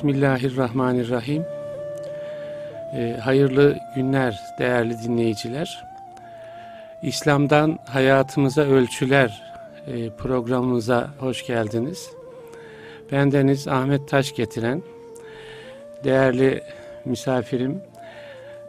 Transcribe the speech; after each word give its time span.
Bismillahirrahmanirrahim. 0.00 1.44
E, 2.96 3.16
hayırlı 3.22 3.78
günler 3.94 4.40
değerli 4.58 5.02
dinleyiciler. 5.02 5.84
İslam'dan 7.02 7.78
hayatımıza 7.86 8.62
ölçüler 8.62 9.42
e, 9.86 10.10
programımıza 10.10 11.10
hoş 11.18 11.46
geldiniz. 11.46 12.10
Bendeniz 13.12 13.68
Ahmet 13.68 14.08
Taş 14.08 14.34
getiren 14.34 14.82
değerli 16.04 16.62
misafirim 17.04 17.82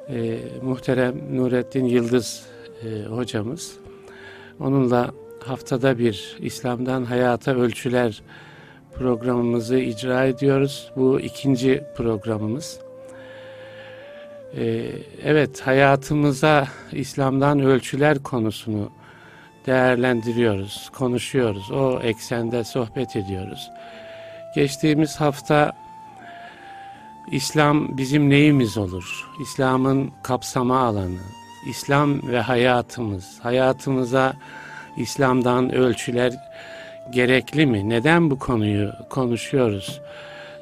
e, 0.09 0.38
muhterem 0.62 1.38
Nurettin 1.38 1.86
Yıldız 1.86 2.45
e, 2.84 3.05
hocamız. 3.05 3.77
Onunla 4.59 5.12
haftada 5.45 5.98
bir 5.98 6.38
İslam'dan 6.40 7.04
hayata 7.04 7.55
ölçüler 7.55 8.22
programımızı 8.95 9.77
icra 9.77 10.26
ediyoruz. 10.26 10.91
Bu 10.95 11.20
ikinci 11.20 11.84
programımız. 11.98 12.80
Ee, 14.58 14.91
evet, 15.23 15.62
hayatımıza 15.62 16.67
İslam'dan 16.91 17.59
ölçüler 17.59 18.23
konusunu 18.23 18.91
değerlendiriyoruz, 19.66 20.90
konuşuyoruz. 20.94 21.72
O 21.72 22.00
eksende 22.04 22.64
sohbet 22.64 23.16
ediyoruz. 23.16 23.70
Geçtiğimiz 24.55 25.16
hafta 25.16 25.72
İslam 27.31 27.98
bizim 27.98 28.30
neyimiz 28.30 28.78
olur? 28.78 29.30
İslam'ın 29.42 30.12
kapsama 30.23 30.80
alanı, 30.80 31.20
İslam 31.70 32.28
ve 32.28 32.42
hayatımız, 32.42 33.39
hayatımıza 33.39 34.34
İslam'dan 34.97 35.73
ölçüler 35.73 36.34
gerekli 37.12 37.66
mi? 37.66 37.90
Neden 37.90 38.31
bu 38.31 38.40
konuyu 38.40 38.92
konuşuyoruz? 39.09 40.02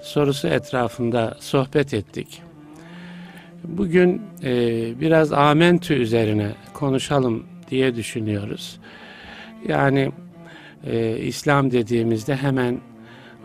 Sorusu 0.02 0.48
etrafında 0.48 1.38
sohbet 1.40 1.94
ettik. 1.94 2.42
Bugün 3.64 4.22
e, 4.44 4.52
biraz 5.02 5.34
amentü 5.34 5.94
üzerine 5.94 6.52
konuşalım 6.74 7.44
diye 7.72 7.96
düşünüyoruz. 7.96 8.80
Yani 9.68 10.12
e, 10.86 11.18
İslam 11.18 11.72
dediğimizde 11.72 12.36
hemen 12.36 12.80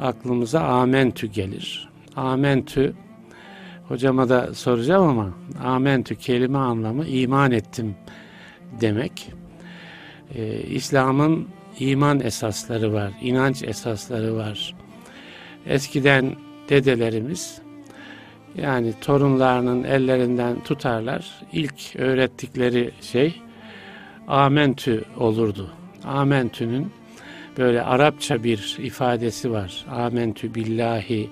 aklımıza 0.00 0.60
amentü 0.60 1.26
gelir. 1.26 1.88
Amentü, 2.16 2.94
hocama 3.88 4.28
da 4.28 4.54
soracağım 4.54 5.08
ama 5.08 5.30
amentü 5.64 6.16
kelime 6.16 6.58
anlamı 6.58 7.06
iman 7.06 7.52
ettim 7.52 7.94
demek. 8.80 9.32
E, 10.34 10.60
İslam'ın 10.60 11.48
iman 11.78 12.20
esasları 12.20 12.92
var, 12.92 13.12
inanç 13.22 13.62
esasları 13.62 14.36
var. 14.36 14.74
Eskiden 15.66 16.36
dedelerimiz 16.68 17.58
yani 18.56 18.94
torunlarının 19.00 19.84
ellerinden 19.84 20.60
tutarlar. 20.60 21.30
İlk 21.52 21.96
öğrettikleri 21.96 22.90
şey 23.00 23.40
amentü 24.28 25.04
olurdu. 25.16 25.70
Amentü'nün 26.04 26.92
böyle 27.58 27.82
Arapça 27.82 28.44
bir 28.44 28.76
ifadesi 28.82 29.50
var. 29.50 29.84
Amentü 29.90 30.54
billahi 30.54 31.30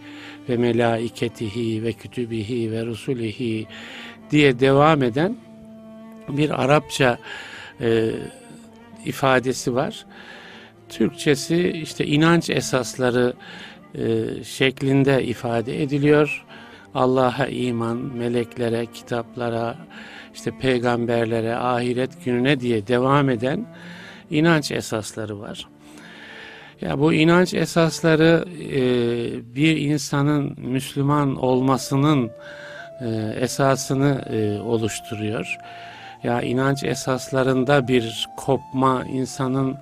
ve 0.48 0.57
melaiketihi 0.57 1.83
ve 1.83 1.93
kütübihi 1.93 2.73
ve 2.73 2.87
rusulihi 2.87 3.67
diye 4.31 4.61
devam 4.61 5.03
eden 5.03 5.37
bir 6.29 6.63
Arapça 6.65 7.19
e, 7.81 8.11
ifadesi 9.05 9.75
var. 9.75 10.06
Türkçesi 10.89 11.69
işte 11.69 12.06
inanç 12.06 12.50
esasları 12.50 13.33
e, 13.95 14.24
şeklinde 14.45 15.24
ifade 15.24 15.83
ediliyor. 15.83 16.45
Allah'a 16.95 17.46
iman, 17.46 17.96
meleklere, 17.96 18.86
kitaplara, 18.86 19.77
işte 20.35 20.51
peygamberlere, 20.61 21.55
ahiret 21.55 22.24
gününe 22.24 22.61
diye 22.61 22.86
devam 22.86 23.30
eden 23.30 23.67
inanç 24.30 24.73
esasları 24.73 25.40
var. 25.40 25.69
Ya 26.80 26.98
bu 26.98 27.13
inanç 27.13 27.55
esasları 27.55 28.45
e, 28.73 28.83
bir 29.55 29.77
insanın 29.77 30.57
Müslüman 30.61 31.36
olmasının 31.36 32.30
e, 33.01 33.36
esasını 33.40 34.24
e, 34.30 34.61
oluşturuyor. 34.61 35.58
Ya 36.24 36.42
inanç 36.42 36.84
esaslarında 36.84 37.88
bir 37.88 38.28
kopma 38.36 39.05
insanın 39.12 39.77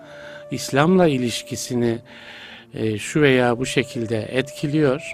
İslam'la 0.50 1.06
ilişkisini 1.06 1.98
e, 2.74 2.98
şu 2.98 3.20
veya 3.20 3.58
bu 3.58 3.66
şekilde 3.66 4.18
etkiliyor. 4.22 5.12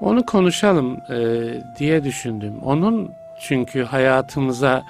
Onu 0.00 0.26
konuşalım 0.26 0.96
e, 1.10 1.18
diye 1.78 2.04
düşündüm. 2.04 2.52
Onun 2.62 3.10
çünkü 3.40 3.82
hayatımıza 3.82 4.84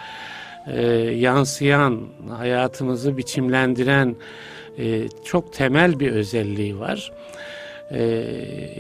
e, 0.67 0.83
yansıyan, 1.15 2.01
hayatımızı 2.39 3.17
biçimlendiren 3.17 4.17
e, 4.79 5.09
çok 5.25 5.53
temel 5.53 6.01
bir 6.01 6.13
özelliği 6.13 6.79
var. 6.79 7.13
E, 7.91 8.03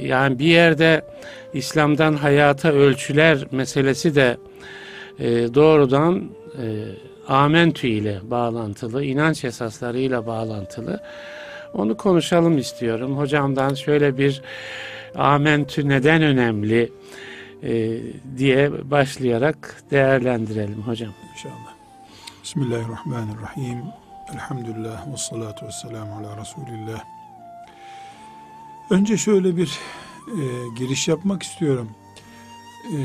yani 0.03 0.39
bir 0.39 0.47
yerde 0.47 1.03
İslam'dan 1.53 2.15
hayata 2.15 2.73
ölçüler 2.73 3.47
meselesi 3.51 4.15
de 4.15 4.37
e, 5.19 5.55
doğrudan 5.55 6.31
e, 6.59 6.65
amentü 7.29 7.89
ile 7.89 8.21
bağlantılı, 8.23 9.05
inanç 9.05 9.45
esaslarıyla 9.45 10.27
bağlantılı. 10.27 11.01
Onu 11.75 11.97
konuşalım 11.97 12.59
istiyorum. 12.59 13.19
Hocamdan 13.19 13.75
şöyle 13.75 14.19
bir 14.19 14.43
amentü 15.15 15.89
neden 15.89 16.23
önemli 16.23 16.93
e, 17.63 18.01
diye 18.39 18.91
başlayarak 18.91 19.83
değerlendirelim 19.91 20.83
hocam. 20.83 21.13
İnşallah. 21.33 21.75
Bismillahirrahmanirrahim. 22.43 23.79
Elhamdülillah 24.35 25.13
ve 25.13 25.17
salatu 25.17 25.67
ve 25.67 25.73
selamu 25.73 26.13
ala 26.17 26.41
Resulillah. 26.41 27.05
Önce 28.91 29.17
şöyle 29.17 29.57
bir 29.57 29.79
e, 30.29 30.41
giriş 30.79 31.09
yapmak 31.09 31.43
istiyorum. 31.43 31.91
E, 32.85 32.99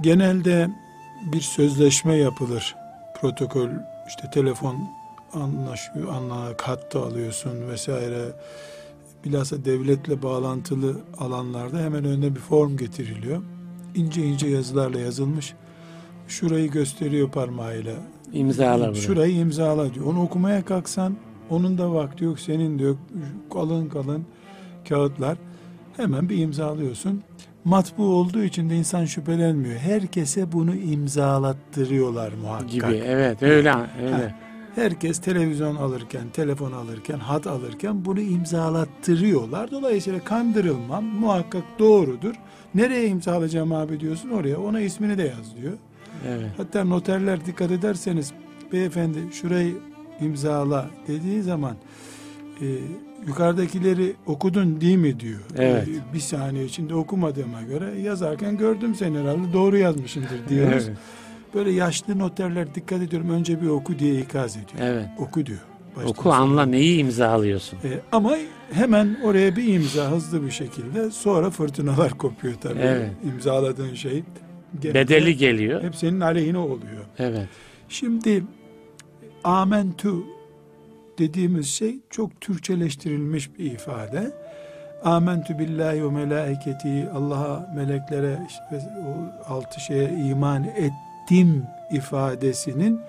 genelde 0.00 0.70
bir 1.32 1.40
sözleşme 1.40 2.16
yapılır. 2.16 2.76
Protokol, 3.20 3.68
işte 4.08 4.30
telefon 4.30 4.76
anlaşıyor, 5.32 6.08
anla, 6.08 6.54
hatta 6.62 7.02
alıyorsun 7.02 7.68
vesaire. 7.68 8.32
Bilhassa 9.24 9.64
devletle 9.64 10.22
bağlantılı 10.22 10.96
alanlarda 11.18 11.78
hemen 11.78 12.04
önüne 12.04 12.34
bir 12.34 12.40
form 12.40 12.76
getiriliyor. 12.76 13.42
İnce 13.94 14.22
ince 14.22 14.48
yazılarla 14.48 15.00
yazılmış. 15.00 15.54
Şurayı 16.28 16.70
gösteriyor 16.70 17.30
parmağıyla. 17.30 17.94
İmzala 18.32 18.94
Şurayı 18.94 19.36
imzala 19.36 19.94
diyor. 19.94 20.06
Onu 20.06 20.22
okumaya 20.22 20.64
kalksan 20.64 21.16
onun 21.50 21.78
da 21.78 21.92
vakti 21.92 22.24
yok, 22.24 22.40
senin 22.40 22.78
de 22.78 22.82
yok. 22.82 22.98
Kalın 23.52 23.88
kalın 23.88 24.24
kağıtlar. 24.88 25.38
Hemen 25.96 26.28
bir 26.28 26.38
imzalıyorsun. 26.38 27.22
Matbu 27.64 28.04
olduğu 28.06 28.42
için 28.44 28.70
de 28.70 28.76
insan 28.76 29.04
şüphelenmiyor. 29.04 29.76
Herkese 29.76 30.52
bunu 30.52 30.74
imzalattırıyorlar 30.74 32.32
muhakkak. 32.32 32.70
Gibi 32.70 33.02
evet 33.06 33.42
öyle 33.42 33.74
öyle. 34.02 34.12
Ha, 34.12 34.34
herkes 34.74 35.18
televizyon 35.18 35.76
alırken, 35.76 36.28
telefon 36.32 36.72
alırken, 36.72 37.18
hat 37.18 37.46
alırken 37.46 38.04
bunu 38.04 38.20
imzalattırıyorlar. 38.20 39.70
Dolayısıyla 39.70 40.24
kandırılmam 40.24 41.04
muhakkak 41.04 41.64
doğrudur. 41.78 42.34
Nereye 42.74 43.08
imzalayacağım 43.08 43.72
abi 43.72 44.00
diyorsun 44.00 44.30
oraya. 44.30 44.58
Ona 44.58 44.80
ismini 44.80 45.18
de 45.18 45.22
yaz 45.22 45.56
diyor. 45.56 45.72
Evet. 46.28 46.50
Hatta 46.56 46.84
noterler 46.84 47.46
dikkat 47.46 47.70
ederseniz 47.70 48.32
beyefendi 48.72 49.18
şurayı 49.32 49.74
imzala 50.20 50.90
dediği 51.08 51.42
zaman 51.42 51.76
e, 52.60 52.66
yukarıdakileri 53.26 54.14
okudun 54.26 54.80
değil 54.80 54.96
mi 54.96 55.20
diyor. 55.20 55.40
Evet. 55.56 55.88
E, 55.88 56.14
bir 56.14 56.20
saniye 56.20 56.64
içinde 56.64 56.94
okumadığıma 56.94 57.62
göre 57.62 58.00
yazarken 58.00 58.56
gördüm 58.56 58.94
seni 58.94 59.18
herhalde 59.18 59.52
doğru 59.52 59.76
yazmışındır 59.76 60.48
diyoruz. 60.48 60.84
Evet. 60.88 60.98
Böyle 61.54 61.70
yaşlı 61.70 62.18
noterler 62.18 62.74
dikkat 62.74 63.02
ediyorum 63.02 63.30
önce 63.30 63.62
bir 63.62 63.66
oku 63.66 63.98
diye 63.98 64.20
ikaz 64.20 64.56
ediyor. 64.56 64.78
Evet. 64.80 65.08
Oku 65.18 65.46
diyor. 65.46 65.58
Baştan 65.96 66.10
oku 66.10 66.22
sonra. 66.22 66.34
anla 66.34 66.66
neyi 66.66 66.98
imzalıyorsun. 66.98 67.78
E, 67.84 68.00
ama 68.12 68.36
hemen 68.72 69.16
oraya 69.24 69.56
bir 69.56 69.74
imza 69.74 70.10
hızlı 70.10 70.46
bir 70.46 70.50
şekilde 70.50 71.10
sonra 71.10 71.50
fırtınalar 71.50 72.10
kopuyor 72.10 72.54
tabii. 72.54 72.78
Evet. 72.78 73.10
İmzaladığın 73.34 73.94
şey. 73.94 74.22
Bedeli 74.82 75.36
geliyor. 75.36 75.82
Hep 75.82 75.96
senin 75.96 76.20
aleyhine 76.20 76.58
oluyor. 76.58 77.04
Evet. 77.18 77.48
Şimdi 77.88 78.44
amentu 79.44 80.24
dediğimiz 81.18 81.66
şey 81.66 81.96
çok 82.10 82.40
Türkçeleştirilmiş 82.40 83.58
bir 83.58 83.64
ifade. 83.72 84.32
Amentu 85.04 85.58
billahi 85.58 86.04
ve 86.04 86.10
melaiketi 86.10 87.08
Allah'a, 87.14 87.72
meleklere 87.76 88.38
işte 88.48 88.88
o 89.06 89.12
altı 89.54 89.80
şeye 89.80 90.08
iman 90.10 90.64
ettim 90.64 91.62
ifadesinin 91.90 93.00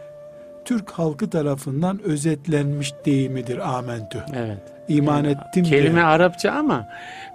Türk 0.66 0.92
halkı 0.92 1.30
tarafından 1.30 2.02
özetlenmiş 2.04 2.94
deyimidir 3.06 3.78
amentü. 3.78 4.24
Evet. 4.36 4.58
İman 4.88 5.26
ettim 5.26 5.64
Kelime 5.64 5.94
diye. 5.94 6.04
Arapça 6.04 6.52
ama 6.52 6.88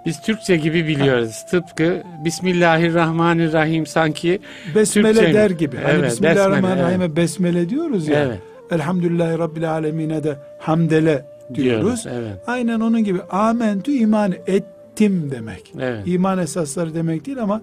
biz 0.05 0.21
Türkçe 0.21 0.57
gibi 0.57 0.87
biliyoruz. 0.87 1.45
Tıpkı 1.49 2.03
Bismillahirrahmanirrahim 2.25 3.85
sanki 3.85 4.39
Besmele 4.75 5.13
Türkçe- 5.13 5.33
der 5.33 5.49
gibi. 5.49 5.77
Hani 5.77 5.93
Evet, 5.93 6.11
Bismillahirrahmanirrahim'e 6.11 7.15
besmele 7.15 7.69
diyoruz 7.69 8.07
ya. 8.07 8.19
evet 8.19 8.39
Elhamdülillahi 8.71 9.37
Rabbil 9.39 9.71
Alemine 9.71 10.23
de 10.23 10.37
hamdele 10.59 11.25
diyoruz. 11.53 11.81
diyoruz. 12.03 12.07
Evet. 12.09 12.43
Aynen 12.47 12.79
onun 12.79 13.03
gibi 13.03 13.21
amentü 13.21 13.91
iman 13.91 14.33
ettim 14.47 15.31
demek. 15.31 15.73
Evet. 15.79 16.03
İman 16.07 16.37
esasları 16.37 16.93
demek 16.95 17.25
değil 17.25 17.41
ama 17.41 17.61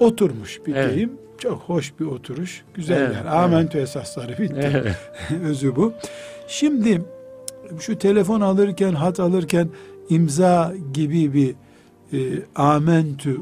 oturmuş 0.00 0.60
bir 0.66 0.74
Evet. 0.74 0.94
deyim. 0.96 1.12
Çok 1.38 1.58
hoş 1.58 1.92
bir 2.00 2.04
oturuş. 2.04 2.62
Güzel 2.74 3.00
Evet, 3.00 3.16
evet. 3.22 3.32
Amentü 3.32 3.78
esasları 3.78 4.38
bitti. 4.38 4.70
Evet. 4.74 4.96
Özü 5.44 5.76
bu. 5.76 5.92
Şimdi 6.48 7.02
şu 7.80 7.98
telefon 7.98 8.40
alırken, 8.40 8.92
hat 8.92 9.20
alırken 9.20 9.68
imza 10.08 10.72
gibi 10.94 11.34
bir 11.34 11.54
e, 12.12 12.18
amentü 12.56 13.36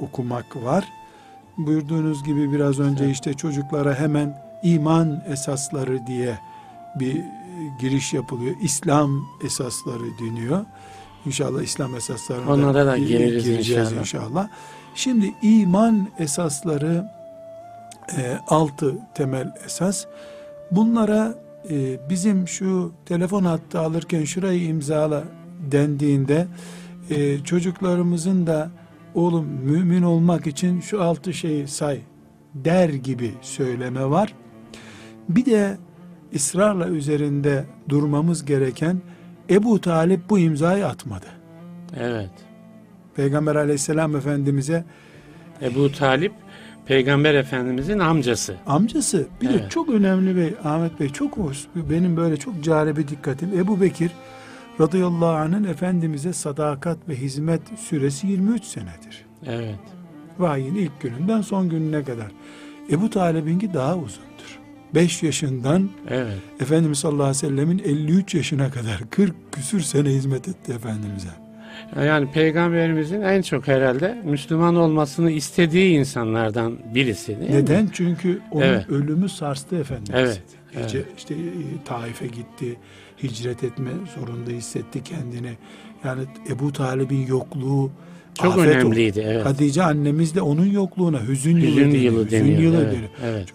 okumak 0.00 0.56
var. 0.64 0.84
Buyurduğunuz 1.58 2.24
gibi 2.24 2.52
biraz 2.52 2.80
önce 2.80 3.04
Evet. 3.04 3.14
işte 3.14 3.34
çocuklara 3.34 3.94
hemen 3.94 4.38
iman 4.64 5.22
esasları 5.28 6.06
diye 6.06 6.38
bir 7.00 7.16
e, 7.16 7.24
giriş 7.80 8.12
yapılıyor. 8.12 8.54
İslam 8.62 9.24
esasları 9.44 10.04
deniyor. 10.20 10.64
İnşallah 11.26 11.62
İslam 11.62 11.94
esaslarına 11.94 12.52
Onlara 12.52 12.86
da 12.86 12.98
gi- 12.98 13.06
geliriz 13.06 13.44
gireceğiz 13.44 13.82
inşallah. 13.92 14.00
inşallah. 14.00 14.48
Şimdi 14.94 15.34
iman 15.42 16.08
esasları 16.18 17.08
e, 18.16 18.38
altı 18.48 18.98
temel 19.14 19.52
esas. 19.66 20.04
Bunlara 20.70 21.34
e, 21.70 22.10
bizim 22.10 22.48
şu 22.48 22.92
telefon 23.06 23.44
hattı 23.44 23.80
alırken 23.80 24.24
şurayı 24.24 24.64
imzala 24.64 25.24
dendiğinde 25.72 26.46
e, 27.10 27.38
çocuklarımızın 27.44 28.46
da 28.46 28.70
oğlum 29.14 29.44
mümin 29.46 30.02
olmak 30.02 30.46
için 30.46 30.80
şu 30.80 31.02
altı 31.02 31.32
şeyi 31.32 31.68
say 31.68 32.00
der 32.54 32.88
gibi 32.88 33.34
söyleme 33.42 34.10
var. 34.10 34.34
Bir 35.28 35.44
de 35.46 35.76
ısrarla 36.34 36.88
üzerinde 36.88 37.64
durmamız 37.88 38.44
gereken 38.44 39.00
Ebu 39.50 39.80
Talip 39.80 40.30
bu 40.30 40.38
imzayı 40.38 40.86
atmadı. 40.86 41.26
Evet. 41.96 42.30
Peygamber 43.16 43.54
aleyhisselam 43.56 44.16
efendimize 44.16 44.84
Ebu 45.62 45.92
Talip 45.92 46.32
Peygamber 46.86 47.34
Efendimizin 47.34 47.98
amcası. 47.98 48.56
amcası 48.66 49.26
bir 49.42 49.48
de 49.48 49.52
Evet. 49.60 49.70
çok 49.70 49.88
önemli 49.88 50.36
bey 50.36 50.54
Ahmet 50.64 51.00
Bey 51.00 51.08
çok 51.08 51.36
hoş 51.36 51.58
benim 51.74 52.16
böyle 52.16 52.36
çok 52.36 52.64
caribe 52.64 53.08
dikkatim 53.08 53.48
Ebu 53.58 53.80
Bekir 53.80 54.10
radıyallahu 54.80 55.26
anh'ın 55.26 55.64
Efendimiz'e 55.64 56.32
sadakat 56.32 56.98
ve 57.08 57.14
hizmet 57.16 57.60
süresi 57.78 58.26
23 58.26 58.64
senedir. 58.64 59.24
Evet. 59.46 59.78
Vahyin 60.38 60.74
ilk 60.74 61.00
gününden 61.00 61.40
son 61.40 61.68
gününe 61.68 62.04
kadar. 62.04 62.26
Ebu 62.90 63.10
Talib'inki 63.10 63.74
daha 63.74 63.96
uzundur. 63.96 64.58
5 64.94 65.22
yaşından 65.22 65.90
Evet. 66.10 66.36
Efendimiz 66.60 66.98
sallallahu 66.98 67.22
aleyhi 67.22 67.44
ve 67.44 67.48
sellemin 67.48 67.78
53 67.84 68.34
yaşına 68.34 68.70
kadar 68.70 69.00
40 69.10 69.34
küsür 69.52 69.80
sene 69.80 70.08
hizmet 70.08 70.48
etti 70.48 70.72
Efendimiz'e. 70.72 71.28
Yani 72.06 72.30
peygamberimizin 72.32 73.20
en 73.20 73.42
çok 73.42 73.68
herhalde 73.68 74.22
Müslüman 74.24 74.76
olmasını 74.76 75.30
istediği 75.30 75.98
insanlardan 75.98 76.78
birisi 76.94 77.40
değil 77.40 77.50
mi? 77.50 77.56
Neden? 77.56 77.88
Çünkü 77.92 78.40
onun 78.50 78.62
Evet. 78.62 78.88
ölümü 78.90 79.28
sarstı 79.28 79.76
Efendimiz. 79.76 80.20
Evet, 80.20 80.42
Hice- 80.74 80.96
evet. 80.98 81.06
işte 81.18 81.34
e, 81.34 81.84
Taif'e 81.84 82.26
gitti, 82.26 82.76
hicret 83.22 83.64
etme 83.64 83.90
zorunda 84.16 84.50
hissetti 84.50 85.02
kendini. 85.04 85.52
Yani 86.04 86.22
Ebu 86.50 86.72
Talib'in 86.72 87.26
yokluğu 87.26 87.90
Çok 88.34 88.58
afet 88.58 88.76
önemliydi. 88.76 89.24
Evet. 89.26 89.46
Hatice 89.46 89.82
annemiz 89.82 90.34
de 90.34 90.40
onun 90.42 90.66
yokluğuna 90.66 91.22
hüzün, 91.28 91.56
yılı 91.56 91.66
Hüzün 91.66 91.80
deniyor. 91.92 92.02
yılı 92.12 92.24
hüzün 92.26 92.38
deniyor. 92.40 92.58
yılı 92.60 92.76
evet. 92.76 92.92
deniyor. 92.94 93.10
evet. 93.24 93.48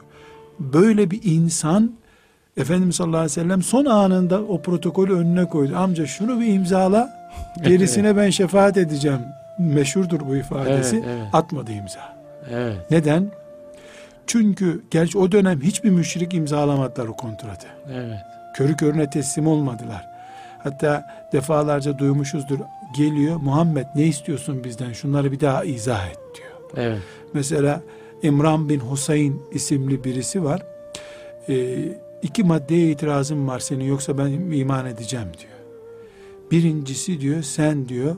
Böyle 0.60 1.12
bir 1.12 1.20
insan 1.24 1.92
Efendimiz 2.58 2.96
sallallahu 2.96 3.18
aleyhi 3.18 3.32
ve 3.32 3.44
sellem 3.44 3.62
son 3.62 3.86
anında 3.86 4.42
o 4.42 4.62
protokolü 4.62 5.14
önüne 5.14 5.46
koydu. 5.46 5.78
Amca 5.78 6.06
şunu 6.06 6.40
bir 6.40 6.54
imzala 6.54 7.10
gerisine 7.64 8.18
ben 8.18 8.30
şefaat 8.30 8.78
edeceğim. 8.78 9.20
Meşhurdur 9.60 10.20
bu 10.28 10.36
ifadesi. 10.36 10.96
Evet, 10.96 11.06
evet. 11.10 11.28
Atmadı 11.34 11.72
imza. 11.72 12.18
Evet. 12.52 12.92
Neden? 12.92 13.32
Çünkü 14.28 14.82
gerçi 14.92 15.18
o 15.18 15.32
dönem 15.32 15.62
hiçbir 15.62 15.90
müşrik 15.90 16.34
imzalamadılar 16.34 17.08
o 17.08 17.14
kontratı. 17.14 17.68
Evet. 17.94 18.20
Körü 18.56 18.76
körüne 18.76 19.10
teslim 19.10 19.48
olmadılar. 19.48 20.08
Hatta 20.64 21.06
defalarca 21.34 22.00
duymuşuzdur. 22.00 22.60
Geliyor 22.98 23.36
Muhammed 23.36 23.86
ne 23.96 24.04
istiyorsun 24.04 24.64
bizden? 24.64 24.94
Şunları 24.94 25.32
bir 25.32 25.40
daha 25.40 25.64
izah 25.64 26.08
et 26.08 26.20
diyor. 26.36 26.86
Evet. 26.88 27.02
Mesela 27.34 27.82
İmran 28.24 28.70
bin 28.70 28.80
Husayn 28.80 29.34
isimli 29.52 30.04
birisi 30.04 30.44
var. 30.44 30.66
Ee, 31.50 31.78
iki 32.22 32.44
maddeye 32.44 32.92
itirazım 32.92 33.48
var 33.48 33.60
senin 33.60 33.84
yoksa 33.86 34.18
ben 34.18 34.28
iman 34.52 34.86
edeceğim 34.86 35.28
diyor. 35.40 35.54
Birincisi 36.52 37.22
diyor 37.22 37.42
sen 37.44 37.90
diyor 37.90 38.16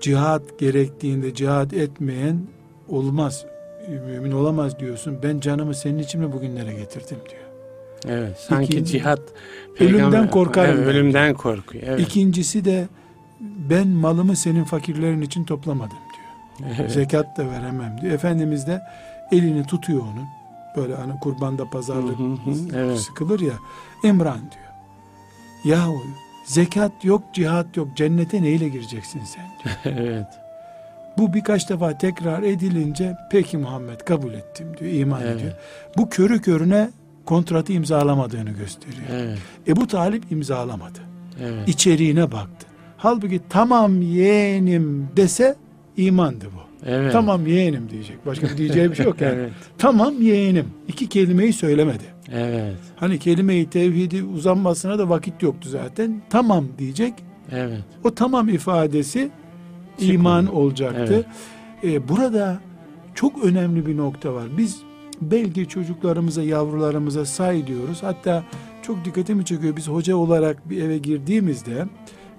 cihat 0.00 0.58
gerektiğinde 0.58 1.34
cihat 1.34 1.72
etmeyen 1.72 2.40
olmaz. 2.88 3.44
Mümin 4.06 4.32
olamaz 4.32 4.78
diyorsun. 4.78 5.18
Ben 5.22 5.40
canımı 5.40 5.74
senin 5.74 5.98
için 5.98 6.20
mi 6.20 6.32
bugünlere 6.32 6.72
getirdim 6.72 7.18
diyor. 7.30 7.42
Evet. 8.18 8.36
Sanki 8.38 8.72
İkinci- 8.72 8.92
cihat 8.92 9.20
Ölümden 9.80 10.30
korkarım 10.30 10.76
Evet, 10.78 10.88
ölümden 10.88 11.34
korkuyor. 11.34 11.84
Evet. 11.86 12.00
İkincisi 12.00 12.64
de 12.64 12.88
ben 13.40 13.88
malımı 13.88 14.36
senin 14.36 14.64
fakirlerin 14.64 15.20
için 15.20 15.44
toplamadım 15.44 15.96
diyor. 16.12 16.70
Evet. 16.80 16.90
Zekat 16.92 17.38
da 17.38 17.50
veremem 17.50 17.98
diyor. 18.02 18.12
Efendimiz 18.14 18.66
de 18.66 18.80
elini 19.32 19.66
tutuyor 19.66 20.00
onun. 20.02 20.26
Böyle 20.76 20.94
hani 20.94 21.20
kurbanda 21.20 21.70
pazarlık 21.70 22.18
Hı 22.18 22.22
hı 22.22 22.50
hı, 22.50 22.76
evet. 22.76 22.98
sıkılır 23.00 23.40
ya. 23.40 23.54
İmran 24.04 24.38
diyor. 24.40 24.70
Yahu 25.64 26.02
zekat 26.44 27.04
yok, 27.04 27.22
cihat 27.32 27.76
yok. 27.76 27.88
Cennete 27.96 28.42
neyle 28.42 28.68
gireceksin 28.68 29.20
sen 29.24 29.44
diyor. 29.64 29.96
evet. 29.98 30.26
Bu 31.18 31.34
birkaç 31.34 31.70
defa 31.70 31.98
tekrar 31.98 32.42
edilince 32.42 33.16
peki 33.30 33.58
Muhammed 33.58 34.00
kabul 34.00 34.32
ettim 34.32 34.66
diyor. 34.80 34.92
iman 34.92 35.22
Evet. 35.22 35.36
ediyor. 35.36 35.52
Bu 35.96 36.08
körü 36.10 36.40
körüne 36.42 36.90
kontratı 37.26 37.72
imzalamadığını 37.72 38.50
gösteriyor. 38.50 39.02
Evet. 39.10 39.38
Ebu 39.68 39.86
Talip 39.86 40.32
imzalamadı. 40.32 40.98
Evet. 41.42 41.68
İçeriğine 41.68 42.32
baktı. 42.32 42.66
Halbuki 42.96 43.40
tamam 43.48 44.02
yeğenim 44.02 45.08
dese 45.16 45.56
imandı 45.96 46.44
bu. 46.46 46.69
Evet. 46.86 47.12
Tamam 47.12 47.46
yeğenim 47.46 47.90
diyecek. 47.90 48.26
Başka 48.26 48.48
bir 48.48 48.56
diyeceği 48.56 48.90
bir 48.90 48.96
şey 48.96 49.06
yok 49.06 49.20
yani. 49.20 49.34
Evet. 49.40 49.50
Tamam 49.78 50.22
yeğenim. 50.22 50.66
İki 50.88 51.08
kelimeyi 51.08 51.52
söylemedi. 51.52 52.04
Evet. 52.32 52.76
Hani 52.96 53.18
kelime-i 53.18 53.70
tevhidi 53.70 54.22
uzanmasına 54.22 54.98
da 54.98 55.08
vakit 55.08 55.42
yoktu 55.42 55.68
zaten. 55.68 56.22
Tamam 56.30 56.64
diyecek. 56.78 57.14
Evet. 57.52 57.78
O 58.04 58.14
tamam 58.14 58.48
ifadesi 58.48 59.30
Çık 60.00 60.08
iman 60.08 60.46
olacaktı. 60.46 61.26
Ee, 61.84 62.08
burada 62.08 62.60
çok 63.14 63.44
önemli 63.44 63.86
bir 63.86 63.96
nokta 63.96 64.34
var. 64.34 64.44
Biz 64.58 64.82
belki 65.20 65.68
çocuklarımıza, 65.68 66.42
yavrularımıza 66.42 67.24
say 67.24 67.66
diyoruz. 67.66 68.02
Hatta 68.02 68.44
çok 68.82 69.04
dikkatimi 69.04 69.44
çekiyor. 69.44 69.76
Biz 69.76 69.88
hoca 69.88 70.16
olarak 70.16 70.70
bir 70.70 70.82
eve 70.82 70.98
girdiğimizde 70.98 71.84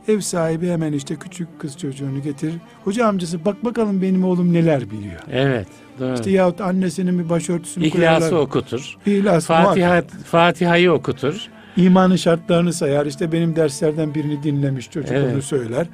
ev 0.07 0.19
sahibi 0.19 0.67
hemen 0.69 0.93
işte 0.93 1.15
küçük 1.15 1.59
kız 1.59 1.77
çocuğunu 1.77 2.21
getirir. 2.21 2.53
Hoca 2.83 3.05
amcası 3.07 3.45
bak 3.45 3.65
bakalım 3.65 4.01
benim 4.01 4.23
oğlum 4.23 4.53
neler 4.53 4.91
biliyor. 4.91 5.19
Evet. 5.31 5.67
Doğru. 5.99 6.13
İşte 6.13 6.31
yahut 6.31 6.61
annesinin 6.61 7.19
bir 7.19 7.29
başörtüsünü 7.29 7.85
İhlas'ı 7.85 7.97
koyarlar. 7.97 8.31
okutur. 8.31 8.97
İhlas. 9.05 9.45
Fatiha, 9.45 10.01
Fatiha'yı 10.25 10.91
okutur. 10.91 11.47
İmanın 11.77 12.15
şartlarını 12.15 12.73
sayar. 12.73 13.05
İşte 13.05 13.31
benim 13.31 13.55
derslerden 13.55 14.15
birini 14.15 14.43
dinlemiş 14.43 14.91
çocuk 14.91 15.11
Evet. 15.11 15.33
onu 15.33 15.41
söyler. 15.41 15.87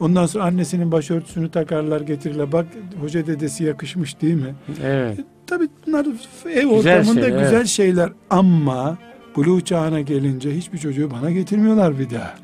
Ondan 0.00 0.26
sonra 0.26 0.44
annesinin 0.44 0.92
başörtüsünü 0.92 1.50
takarlar 1.50 2.00
getirirler. 2.00 2.52
Bak 2.52 2.66
hoca 3.00 3.26
dedesi 3.26 3.64
yakışmış 3.64 4.20
değil 4.20 4.34
mi? 4.34 4.54
Evet. 4.84 5.18
Tabii 5.46 5.68
bunlar 5.86 6.06
ev 6.54 6.68
Güzel 6.76 6.98
ortamında 6.98 7.28
güzel 7.28 7.52
evet. 7.54 7.66
şeyler 7.66 8.10
ama 8.30 8.98
Buluğ 9.36 9.60
çağına 9.60 10.00
gelince 10.00 10.56
hiçbir 10.56 10.78
çocuğu 10.78 11.10
bana 11.10 11.30
getirmiyorlar 11.30 11.98
bir 11.98 12.10
daha. 12.10 12.34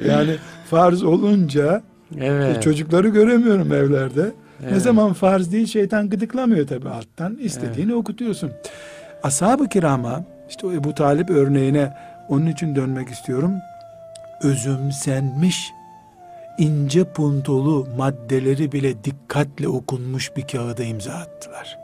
yani 0.06 0.34
farz 0.70 1.02
olunca 1.02 1.82
Evet. 2.20 2.62
çocukları 2.62 3.08
göremiyorum 3.08 3.72
evlerde. 3.72 4.22
Ne 4.60 4.66
Evet. 4.70 4.82
zaman 4.82 5.12
farz 5.12 5.52
değil 5.52 5.66
şeytan 5.66 6.10
gıdıklamıyor 6.10 6.66
tabii 6.66 6.88
alttan. 6.88 7.36
İstediğini 7.36 7.94
okutuyorsun. 7.94 8.50
Ashab-ı 9.22 9.68
kirama 9.68 10.24
işte 10.48 10.66
o 10.66 10.72
Ebu 10.72 10.94
Talip 10.94 11.30
örneğine 11.30 11.92
onun 12.28 12.46
için 12.46 12.76
dönmek 12.76 13.08
istiyorum. 13.08 13.52
Özümsenmiş 14.42 15.70
ince 16.58 17.04
puntolu 17.04 17.86
maddeleri 17.96 18.72
bile 18.72 19.04
dikkatle 19.04 19.68
okunmuş 19.68 20.36
bir 20.36 20.42
kağıda 20.42 20.84
imza 20.84 21.12
attılar. 21.12 21.78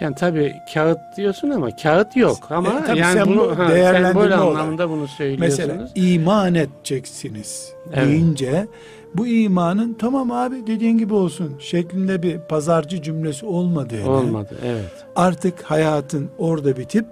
Yani 0.00 0.14
tabii 0.14 0.54
kağıt 0.74 0.98
diyorsun 1.16 1.50
ama 1.50 1.76
kağıt 1.76 2.16
yok 2.16 2.38
ama 2.50 2.82
E, 2.88 2.98
yani 2.98 3.26
bunu 3.26 3.58
ha, 3.58 3.68
sembol 3.68 4.20
olarak. 4.20 4.38
anlamında 4.38 4.90
bunu 4.90 5.08
söylüyorsunuz. 5.08 5.58
Mesela 5.58 5.88
iman 5.94 6.54
edeceksiniz 6.54 7.72
Evet. 7.94 8.08
deyince 8.08 8.66
bu 9.14 9.26
imanın 9.26 9.94
tamam 9.94 10.30
abi 10.30 10.66
dediğin 10.66 10.98
gibi 10.98 11.14
olsun 11.14 11.56
şeklinde 11.58 12.22
bir 12.22 12.38
pazarcı 12.38 13.02
cümlesi 13.02 13.46
olmadığını 13.46 14.10
Olmadı. 14.10 14.54
Evet. 14.64 15.04
artık 15.16 15.62
hayatın 15.62 16.30
orada 16.38 16.76
bitip 16.76 17.06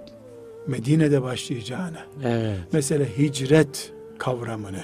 Medine'de 0.67 1.23
başlayacağını 1.23 1.97
Evet. 2.25 2.57
mesela 2.71 3.05
hicret 3.17 3.91
kavramını 4.17 4.81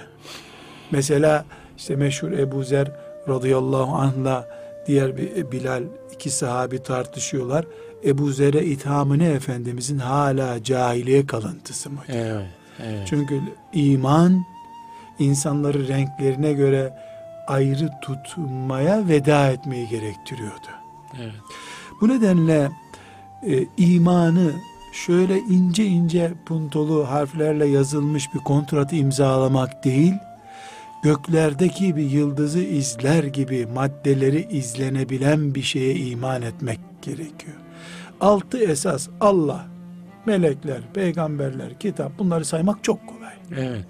mesela 0.91 1.45
işte 1.77 1.95
meşhur 1.95 2.31
Ebu 2.31 2.63
Zer 2.63 2.91
radıyallahu 3.29 3.95
anh'la 3.95 4.47
diğer 4.87 5.17
bir 5.17 5.51
Bilal 5.51 5.83
iki 6.13 6.29
sahabi 6.29 6.83
tartışıyorlar. 6.83 7.65
Ebu 8.05 8.31
Zer'e 8.31 8.65
ithamı 8.65 9.19
ne 9.19 9.29
Efendimizin 9.29 9.97
hala 9.97 10.63
cahiliye 10.63 11.25
kalıntısı 11.25 11.89
mı? 11.89 11.99
Evet. 12.07 12.47
Evet. 12.83 13.07
Çünkü 13.07 13.41
iman 13.73 14.45
insanları 15.19 15.87
renklerine 15.87 16.53
göre 16.53 16.93
ayrı 17.47 17.89
tutmaya 18.01 19.07
veda 19.07 19.47
etmeyi 19.49 19.89
gerektiriyordu. 19.89 20.67
Evet. 21.21 21.33
Bu 22.01 22.09
nedenle 22.09 22.71
e, 23.47 23.65
imanı 23.77 24.51
şöyle 24.93 25.39
ince 25.39 25.85
ince 25.85 26.33
puntolu 26.45 27.11
harflerle 27.11 27.67
yazılmış 27.67 28.33
bir 28.33 28.39
kontratı 28.39 28.95
imzalamak 28.95 29.83
değil, 29.83 30.13
göklerdeki 31.05 31.95
bir 31.95 32.09
yıldızı 32.09 32.59
izler 32.59 33.23
gibi 33.23 33.65
maddeleri 33.65 34.47
izlenebilen 34.49 35.55
bir 35.55 35.61
şeye 35.61 35.95
iman 35.95 36.41
etmek 36.41 36.79
gerekiyor. 37.01 37.57
Altı 38.21 38.57
esas 38.57 39.09
Allah, 39.21 39.65
melekler, 40.25 40.81
peygamberler, 40.93 41.79
kitap 41.79 42.19
bunları 42.19 42.45
saymak 42.45 42.83
çok 42.83 42.99
kolay. 43.07 43.33
Evet. 43.51 43.85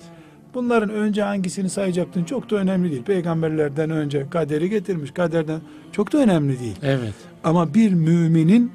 Bunların 0.53 0.89
önce 0.89 1.24
hangisini 1.24 1.69
sayacaktın 1.69 2.24
çok 2.24 2.51
da 2.51 2.55
önemli 2.55 2.91
değil. 2.91 3.03
Peygamberlerden 3.03 3.89
önce 3.89 4.29
kaderi 4.29 4.69
getirmiş, 4.69 5.12
kaderden 5.12 5.62
çok 5.91 6.13
da 6.13 6.17
önemli 6.17 6.60
değil. 6.60 6.77
Evet. 6.84 7.13
Ama 7.43 7.74
bir 7.74 7.93
müminin 7.93 8.72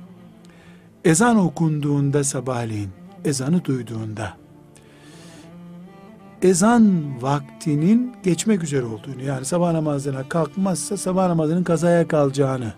ezan 1.04 1.36
okunduğunda 1.36 2.24
sabahleyin, 2.24 2.90
ezanı 3.24 3.64
duyduğunda, 3.64 4.39
ezan 6.42 7.02
vaktinin 7.22 8.12
geçmek 8.22 8.62
üzere 8.62 8.84
olduğunu, 8.84 9.22
yani 9.26 9.44
sabah 9.44 9.72
namazına 9.72 10.28
kalkmazsa 10.28 10.96
sabah 10.96 11.28
namazının 11.28 11.64
kazaya 11.64 12.08
kalacağını 12.08 12.72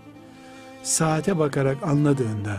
saate 0.82 1.38
bakarak 1.38 1.76
anladığında, 1.82 2.56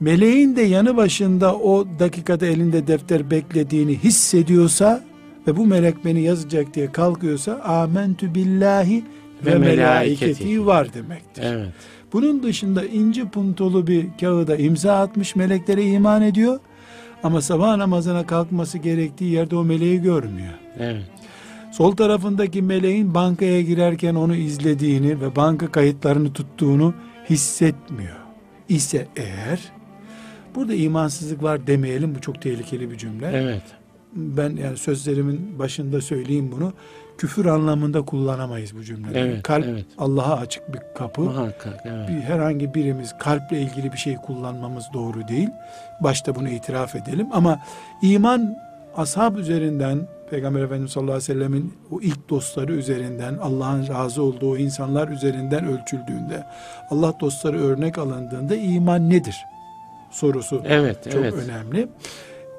meleğin 0.00 0.56
de 0.56 0.62
yanı 0.62 0.96
başında 0.96 1.56
o 1.56 1.86
dakikada 1.98 2.46
elinde 2.46 2.86
defter 2.86 3.30
beklediğini 3.30 3.98
hissediyorsa 3.98 5.04
ve 5.46 5.56
bu 5.56 5.66
melek 5.66 6.04
beni 6.04 6.22
yazacak 6.22 6.74
diye 6.74 6.92
kalkıyorsa 6.92 7.54
amentü 7.54 8.34
billahi 8.34 9.04
ve, 9.46 9.54
Ve 9.54 9.58
melaiketi 9.58 10.66
var 10.66 10.94
demektir. 10.94 11.42
Evet. 11.46 11.68
Bunun 12.12 12.42
dışında 12.42 12.84
inci 12.84 13.28
puntolu 13.28 13.86
bir 13.86 14.06
kağıda 14.20 14.56
imza 14.56 15.00
atmış 15.00 15.36
meleklere 15.36 15.84
iman 15.84 16.22
ediyor. 16.22 16.58
Ama 17.22 17.40
sabah 17.40 17.76
namazına 17.76 18.26
kalkması 18.26 18.78
gerektiği 18.78 19.32
yerde 19.32 19.56
o 19.56 19.64
meleği 19.64 20.02
görmüyor. 20.02 20.54
Evet. 20.78 21.04
Sol 21.72 21.96
tarafındaki 21.96 22.62
meleğin 22.62 23.14
bankaya 23.14 23.62
girerken 23.62 24.14
onu 24.14 24.36
izlediğini 24.36 25.20
ve 25.20 25.36
banka 25.36 25.72
kayıtlarını 25.72 26.32
tuttuğunu 26.32 26.94
hissetmiyor. 27.30 28.16
İse 28.68 29.08
eğer 29.16 29.60
burada 30.54 30.74
imansızlık 30.74 31.42
var 31.42 31.66
demeyelim 31.66 32.14
bu 32.14 32.20
çok 32.20 32.42
tehlikeli 32.42 32.90
bir 32.90 32.98
cümle. 32.98 33.30
Evet. 33.34 33.62
Ben 34.14 34.56
yani 34.56 34.76
sözlerimin 34.76 35.58
başında 35.58 36.00
söyleyeyim 36.00 36.52
bunu. 36.56 36.72
Küfür 37.20 37.46
anlamında 37.46 38.02
kullanamayız 38.02 38.76
bu 38.76 38.84
cümleleri. 38.84 39.28
Evet, 39.28 39.42
Kalp 39.42 39.66
evet. 39.66 39.84
Allah'a 39.98 40.36
açık 40.36 40.72
bir 40.72 40.80
kapı. 40.94 41.20
Muhakkak. 41.20 41.82
Evet. 41.84 42.08
bir 42.08 42.20
herhangi 42.20 42.74
birimiz 42.74 43.14
kalple 43.18 43.60
ilgili 43.60 43.92
bir 43.92 43.98
şey 43.98 44.16
kullanmamız 44.16 44.84
doğru 44.92 45.28
değil. 45.28 45.48
Başta 46.00 46.34
bunu 46.34 46.48
itiraf 46.48 46.94
edelim 46.94 47.26
ama 47.32 47.60
iman 48.02 48.56
ashab 48.96 49.36
üzerinden 49.36 50.08
Peygamber 50.30 50.62
Efendimiz 50.62 50.92
sallallahu 50.92 51.14
aleyhi 51.14 51.30
ve 51.30 51.34
sellemin 51.34 51.74
o 51.90 52.00
ilk 52.00 52.30
dostları 52.30 52.72
üzerinden 52.72 53.38
Allah'ın 53.42 53.88
razı 53.88 54.22
olduğu 54.22 54.56
insanlar 54.56 55.08
üzerinden 55.08 55.64
ölçüldüğünde 55.66 56.46
Allah 56.90 57.14
dostları 57.20 57.60
örnek 57.60 57.98
alındığında 57.98 58.56
iman 58.56 59.10
nedir 59.10 59.36
sorusu 60.10 60.62
Evet. 60.64 61.04
çok 61.04 61.14
evet. 61.14 61.34
önemli. 61.34 61.88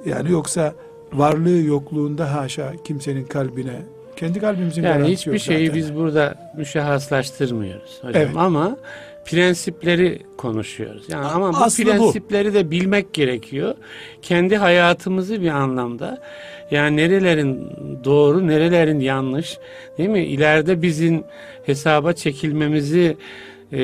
Yani 0.05 0.31
yoksa 0.31 0.73
varlığı 1.13 1.61
yokluğunda 1.61 2.33
haşa 2.33 2.73
kimsenin 2.83 3.25
kalbine 3.25 3.81
kendi 4.21 4.39
kalbimizin 4.39 4.83
Yani 4.83 4.93
garantisi 4.93 5.13
hiçbir 5.19 5.31
yok 5.31 5.41
şeyi 5.41 5.67
zaten. 5.67 5.81
biz 5.81 5.95
burada 5.95 6.35
müşahhaslaştırmıyoruz 6.57 7.97
hocam 8.01 8.21
Evet. 8.21 8.37
ama 8.37 8.77
prensipleri 9.25 10.19
konuşuyoruz. 10.37 11.03
Yani 11.09 11.25
ama 11.25 11.53
bu 11.53 11.57
aslı 11.57 11.83
bu. 11.85 11.89
prensipleri 11.89 12.53
de 12.53 12.71
bilmek 12.71 13.13
gerekiyor. 13.13 13.75
Kendi 14.21 14.57
hayatımızı 14.57 15.41
bir 15.41 15.49
anlamda 15.49 16.21
yani 16.71 16.97
nerelerin 16.97 17.69
doğru, 18.03 18.47
nerelerin 18.47 18.99
yanlış 18.99 19.57
değil 19.97 20.09
mi? 20.09 20.23
İleride 20.25 20.81
bizim 20.81 21.23
hesaba 21.65 22.13
çekilmemizi 22.13 23.17
e, 23.71 23.79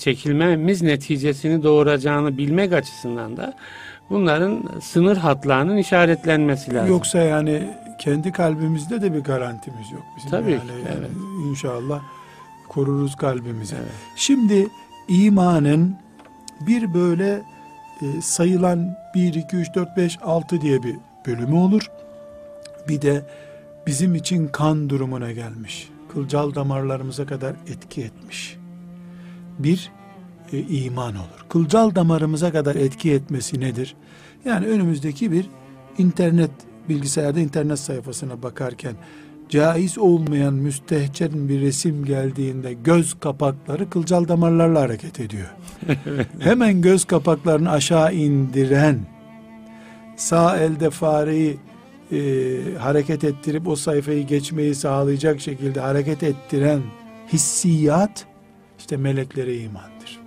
çekilmemiz 0.00 0.82
neticesini 0.82 1.62
doğuracağını 1.62 2.38
bilmek 2.38 2.72
açısından 2.72 3.36
da 3.36 3.54
bunların 4.10 4.62
sınır 4.82 5.16
hatlarının 5.16 5.76
işaretlenmesi 5.76 6.74
lazım. 6.74 6.88
Yoksa 6.90 7.18
yani 7.18 7.62
kendi 8.00 8.32
kalbimizde 8.32 9.02
de 9.02 9.14
bir 9.14 9.20
garantimiz 9.20 9.92
yok. 9.92 10.02
Bizim 10.16 10.30
Tabii 10.30 10.50
yani, 10.50 10.62
ki, 10.62 10.68
yani 10.68 10.98
evet. 10.98 11.10
İnşallah 11.44 12.02
koruruz 12.68 13.16
kalbimizi. 13.16 13.74
Evet. 13.74 13.92
Şimdi 14.16 14.68
imanın 15.08 15.96
bir 16.60 16.94
böyle 16.94 17.42
e, 18.02 18.20
sayılan 18.22 18.96
1, 19.14 19.34
2, 19.34 19.56
3, 19.56 19.74
4, 19.74 19.96
5, 19.96 20.18
6 20.22 20.60
diye 20.60 20.82
bir 20.82 20.96
bölümü 21.26 21.56
olur. 21.56 21.90
Bir 22.88 23.02
de 23.02 23.26
bizim 23.86 24.14
için 24.14 24.48
kan 24.48 24.90
durumuna 24.90 25.32
gelmiş. 25.32 25.88
Kılcal 26.12 26.54
damarlarımıza 26.54 27.26
kadar 27.26 27.56
etki 27.68 28.02
etmiş. 28.02 28.56
Bir 29.58 29.90
e, 30.52 30.58
iman 30.58 31.14
olur. 31.14 31.44
Kılcal 31.48 31.94
damarımıza 31.94 32.52
kadar 32.52 32.76
etki 32.76 33.12
etmesi 33.12 33.60
nedir? 33.60 33.96
Yani 34.44 34.66
önümüzdeki 34.66 35.32
bir 35.32 35.46
internet 35.98 36.50
bilgisayarda 36.90 37.40
internet 37.40 37.78
sayfasına 37.78 38.42
bakarken 38.42 38.94
caiz 39.48 39.98
olmayan 39.98 40.54
müstehcen 40.54 41.48
bir 41.48 41.60
resim 41.60 42.04
geldiğinde 42.04 42.72
göz 42.72 43.20
kapakları 43.20 43.90
kılcal 43.90 44.28
damarlarla 44.28 44.80
hareket 44.80 45.20
ediyor. 45.20 45.48
Hemen 46.38 46.82
göz 46.82 47.04
kapaklarını 47.04 47.70
aşağı 47.70 48.14
indiren 48.14 48.98
sağ 50.16 50.58
elde 50.58 50.90
fareyi 50.90 51.56
e, 52.12 52.18
hareket 52.78 53.24
ettirip 53.24 53.68
o 53.68 53.76
sayfayı 53.76 54.26
geçmeyi 54.26 54.74
sağlayacak 54.74 55.40
şekilde 55.40 55.80
hareket 55.80 56.22
ettiren 56.22 56.80
hissiyat 57.32 58.26
işte 58.78 58.96
meleklere 58.96 59.56
imandır. 59.56 60.20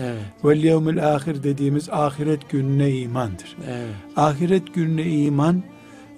Evet. 0.00 0.22
Vel 0.44 0.64
yevmil 0.64 1.14
ahir 1.14 1.42
dediğimiz 1.42 1.88
ahiret 1.90 2.50
gününe 2.50 2.90
imandır. 2.90 3.56
Evet. 3.68 3.94
Ahiret 4.16 4.74
gününe 4.74 5.10
iman 5.10 5.62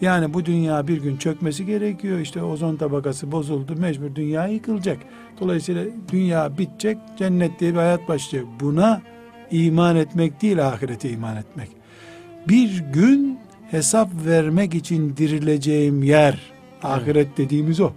yani 0.00 0.34
bu 0.34 0.44
dünya 0.44 0.88
bir 0.88 1.02
gün 1.02 1.16
çökmesi 1.16 1.66
gerekiyor. 1.66 2.18
İşte 2.18 2.42
ozon 2.42 2.76
tabakası 2.76 3.32
bozuldu. 3.32 3.76
Mecbur 3.76 4.14
dünya 4.14 4.46
yıkılacak. 4.46 4.98
Dolayısıyla 5.40 5.84
dünya 6.12 6.58
bitecek. 6.58 6.98
Cennet 7.18 7.60
diye 7.60 7.72
bir 7.72 7.78
hayat 7.78 8.08
başlayacak. 8.08 8.50
Buna 8.60 9.02
iman 9.50 9.96
etmek 9.96 10.42
değil 10.42 10.68
ahirete 10.68 11.10
iman 11.10 11.36
etmek. 11.36 11.68
Bir 12.48 12.78
gün 12.92 13.38
hesap 13.70 14.10
vermek 14.26 14.74
için 14.74 15.16
dirileceğim 15.16 16.02
yer. 16.02 16.40
Ahiret 16.82 17.38
dediğimiz 17.38 17.80
o. 17.80 17.90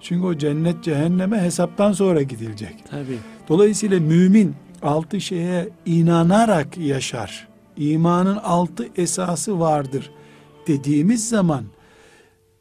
Çünkü 0.00 0.26
o 0.26 0.34
cennet 0.34 0.84
cehenneme 0.84 1.40
hesaptan 1.40 1.92
sonra 1.92 2.22
gidilecek. 2.22 2.74
Tabii. 2.90 3.18
Dolayısıyla 3.48 4.00
mümin 4.00 4.54
altı 4.82 5.20
şeye 5.20 5.68
inanarak 5.86 6.78
yaşar. 6.78 7.48
İmanın 7.76 8.36
altı 8.36 8.88
esası 8.96 9.60
vardır 9.60 10.10
dediğimiz 10.66 11.28
zaman 11.28 11.64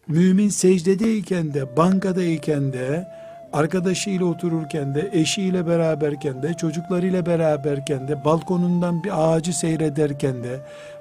mümin 0.08 0.50
secdedeyken 0.50 1.54
de 1.54 1.78
bankadayken 1.78 2.74
de 2.74 3.08
arkadaşıyla 3.54 4.26
otururken 4.26 4.96
de 4.96 5.10
eşiyle 5.14 5.68
beraberken 5.68 6.44
de 6.44 6.54
çocuklarıyla 6.54 7.26
beraberken 7.26 8.08
de 8.08 8.26
balkonundan 8.26 9.04
bir 9.04 9.12
ağacı 9.16 9.58
seyrederken 9.58 10.44
de 10.44 10.60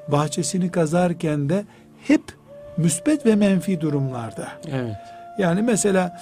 bahçesini 0.08 0.70
kazarken 0.70 1.48
de 1.48 1.64
hep 2.06 2.22
müsbet 2.76 3.26
ve 3.26 3.34
menfi 3.34 3.80
durumlarda. 3.80 4.48
Evet. 4.70 4.96
Yani 5.38 5.62
mesela 5.62 6.20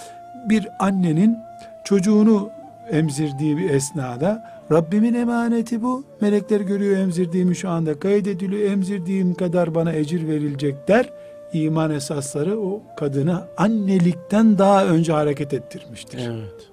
bir 0.48 0.68
annenin 0.78 1.38
çocuğunu 1.84 2.50
emzirdiği 2.90 3.56
bir 3.56 3.70
esnada 3.70 4.61
Rabbimin 4.72 5.14
emaneti 5.14 5.82
bu. 5.82 6.04
Melekler 6.20 6.60
görüyor 6.60 6.96
emzirdiğimi 6.96 7.56
şu 7.56 7.68
anda 7.68 8.00
kaydediliyor. 8.00 8.70
Emzirdiğim 8.70 9.34
kadar 9.34 9.74
bana 9.74 9.92
ecir 9.92 10.28
verilecek 10.28 10.88
der. 10.88 11.12
İman 11.52 11.90
esasları 11.90 12.60
o 12.60 12.82
kadını 12.96 13.44
annelikten 13.56 14.58
daha 14.58 14.84
önce 14.84 15.12
hareket 15.12 15.54
ettirmiştir. 15.54 16.18
Evet. 16.18 16.68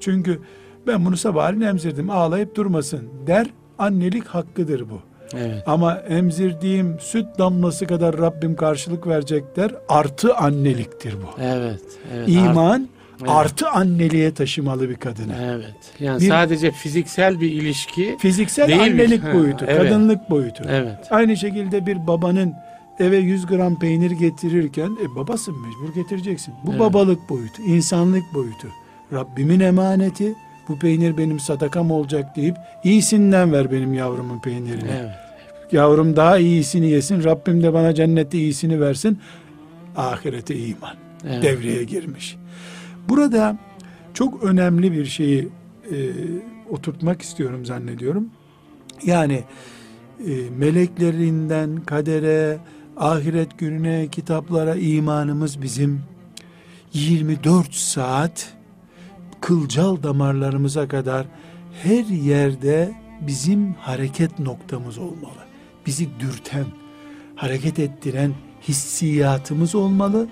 Çünkü 0.00 0.40
ben 0.86 1.06
bunu 1.06 1.16
sabahleyin 1.16 1.62
emzirdim 1.62 2.10
ağlayıp 2.10 2.54
durmasın 2.56 3.08
der. 3.26 3.46
Annelik 3.78 4.26
hakkıdır 4.26 4.90
bu. 4.90 5.00
Evet. 5.36 5.62
Ama 5.66 5.94
emzirdiğim 5.94 6.96
süt 7.00 7.26
damlası 7.38 7.86
kadar 7.86 8.18
Rabbim 8.18 8.56
karşılık 8.56 9.06
verecek 9.06 9.56
der. 9.56 9.74
Artı 9.88 10.34
anneliktir 10.34 11.14
bu. 11.14 11.42
Evet. 11.42 11.82
evet. 12.14 12.28
İman 12.28 12.88
Evet. 13.20 13.30
artı 13.30 13.68
anneliğe 13.68 14.34
taşımalı 14.34 14.88
bir 14.88 14.96
kadını. 14.96 15.32
Evet. 15.42 15.74
Yani 16.00 16.20
Bir- 16.20 16.28
sadece 16.28 16.70
fiziksel 16.70 17.40
bir 17.40 17.52
ilişki. 17.52 18.16
Fiziksel 18.18 18.68
Değil 18.68 18.80
annelik 18.82 19.24
Ha, 19.24 19.34
boyutu, 19.34 19.64
evet. 19.68 19.82
kadınlık 19.82 20.30
boyutu. 20.30 20.64
Evet. 20.68 20.98
Aynı 21.10 21.36
şekilde 21.36 21.86
bir 21.86 22.06
babanın 22.06 22.52
eve 22.98 23.16
100 23.16 23.46
gram 23.46 23.78
peynir 23.78 24.10
getirirken 24.10 24.96
e, 25.04 25.16
babasın 25.16 25.54
mecbur 25.60 25.94
getireceksin. 26.02 26.54
Bu 26.66 26.70
Evet. 26.70 26.80
babalık 26.80 27.28
boyutu, 27.30 27.62
insanlık 27.62 28.34
boyutu. 28.34 28.68
Rabbimin 29.12 29.60
emaneti 29.60 30.34
bu 30.68 30.78
peynir 30.78 31.18
benim 31.18 31.40
sadakam 31.40 31.90
olacak 31.90 32.36
deyip 32.36 32.56
iyisinden 32.84 33.52
ver 33.52 33.72
benim 33.72 33.94
yavrumun 33.94 34.38
peynirini. 34.40 34.90
Evet. 35.00 35.10
Yavrum 35.72 36.16
daha 36.16 36.38
iyisini 36.38 36.90
yesin. 36.90 37.24
Rabbim 37.24 37.62
de 37.62 37.72
bana 37.72 37.94
cennette 37.94 38.38
iyisini 38.38 38.80
versin. 38.80 39.18
Ahirete 39.96 40.56
iman 40.56 40.94
Evet. 41.28 41.42
devreye 41.42 41.84
girmiş. 41.84 42.36
Burada 43.08 43.58
çok 44.14 44.44
önemli 44.44 44.92
bir 44.92 45.04
şeyi 45.04 45.48
e, 45.90 45.96
oturtmak 46.70 47.22
istiyorum 47.22 47.66
zannediyorum. 47.66 48.30
Yani 49.04 49.44
e, 50.26 50.50
meleklerinden 50.58 51.76
kadere, 51.76 52.58
ahiret 52.96 53.58
gününe, 53.58 54.08
kitaplara 54.08 54.74
imanımız 54.74 55.62
bizim 55.62 56.02
24 56.92 57.74
saat 57.74 58.52
kılcal 59.40 60.02
damarlarımıza 60.02 60.88
kadar 60.88 61.26
her 61.82 62.04
yerde 62.04 62.92
bizim 63.20 63.72
hareket 63.72 64.38
noktamız 64.38 64.98
olmalı. 64.98 65.40
Bizi 65.86 66.08
dürten, 66.20 66.64
hareket 67.36 67.78
ettiren 67.78 68.34
hissiyatımız 68.68 69.74
olmalı. 69.74 70.28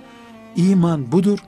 İman 0.56 1.12
budur. 1.12 1.38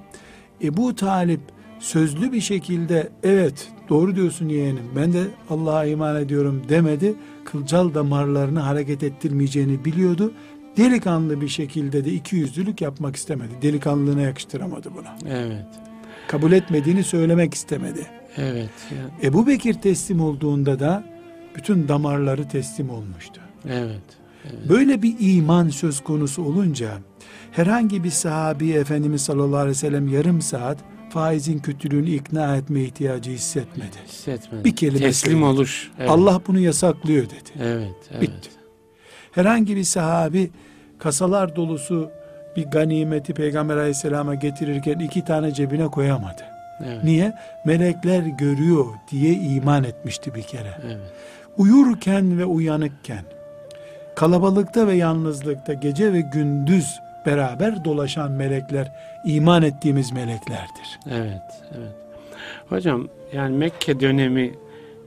Ebu 0.63 0.95
Talip 0.95 1.41
sözlü 1.79 2.33
bir 2.33 2.41
şekilde 2.41 3.09
evet 3.23 3.69
doğru 3.89 4.17
diyorsun 4.17 4.49
yeğenim 4.49 4.85
ben 4.97 5.13
de 5.13 5.25
Allah'a 5.51 5.85
iman 5.85 6.23
ediyorum 6.23 6.63
demedi. 6.69 7.15
Kılcal 7.45 7.95
damarlarını 7.95 8.61
hareket 8.61 9.03
ettirmeyeceğini 9.03 9.85
biliyordu. 9.85 10.33
Delikanlı 10.77 11.41
bir 11.41 11.49
şekilde 11.49 12.05
de 12.05 12.13
iki 12.13 12.37
yüzlülük 12.37 12.81
yapmak 12.81 13.17
istemedi. 13.17 13.53
Delikanlılığına 13.63 14.21
yakıştıramadı 14.21 14.91
bunu. 14.95 15.33
Evet. 15.35 15.67
Kabul 16.29 16.53
etmediğini 16.53 17.05
söylemek 17.05 17.55
istemedi. 17.55 18.07
Evet. 18.37 18.71
Yani, 18.91 19.11
Ebu 19.23 19.47
Bekir 19.47 19.75
teslim 19.75 20.21
olduğunda 20.21 20.81
da 20.81 21.05
bütün 21.57 21.89
damarları 21.89 22.49
teslim 22.49 22.91
olmuştu. 22.91 23.41
evet. 23.69 24.01
Böyle 24.69 25.03
bir 25.03 25.17
iman 25.21 25.69
söz 25.69 26.01
konusu 26.01 26.43
olunca 26.43 26.99
herhangi 27.53 28.05
bir 28.05 28.11
sahabi 28.11 28.73
Efendimiz 28.73 29.23
sallallahu 29.23 29.57
aleyhi 29.57 29.71
ve 29.71 29.75
sellem 29.75 30.09
yarım 30.09 30.43
saat 30.43 30.79
faizin 31.11 31.59
kötülüğünü 31.59 32.11
ikna 32.11 32.57
etme 32.57 32.81
ihtiyacı 32.81 33.31
hissetmedi. 33.31 33.97
Hissetmedim. 34.09 34.65
Bir 34.65 34.77
kelime 34.77 34.99
Teslim 34.99 35.33
söyledi. 35.33 35.49
oluş. 35.49 35.91
Evet. 35.99 36.11
Allah 36.11 36.41
bunu 36.47 36.59
yasaklıyor 36.59 37.25
dedi. 37.25 37.63
Evet. 37.63 37.95
Evet. 38.11 38.23
Bitti. 38.23 38.51
Herhangi 39.33 39.77
bir 39.77 39.85
sahabi 39.85 40.51
kasalar 40.99 41.57
dolusu 41.57 42.11
bir 42.57 42.65
ganimeti 42.65 43.35
Peygamber 43.35 43.77
aleyhisselama 43.77 44.35
getirirken 44.35 44.99
iki 44.99 45.25
tane 45.25 45.55
cebine 45.55 45.87
koyamadı. 45.87 46.43
Evet. 46.87 47.05
Niye? 47.05 47.33
Melekler 47.65 48.23
görüyor 48.23 48.87
diye 49.11 49.33
iman 49.33 49.85
etmişti 49.85 50.35
bir 50.35 50.43
kere. 50.43 50.79
Evet. 50.85 50.97
Uyurken 51.57 52.39
ve 52.39 52.45
uyanıkken, 52.45 53.25
kalabalıkta 54.17 54.87
ve 54.87 54.95
yalnızlıkta, 54.95 55.73
gece 55.73 56.13
ve 56.13 56.21
gündüz 56.21 57.01
beraber 57.27 57.85
dolaşan 57.85 58.33
melekler, 58.33 58.93
iman 59.27 59.63
ettiğimiz 59.63 60.13
meleklerdir. 60.13 60.99
Evet, 61.11 61.43
evet. 61.79 61.95
Hocam 62.69 63.09
yani 63.33 63.57
Mekke 63.57 64.01
dönemi 64.01 64.55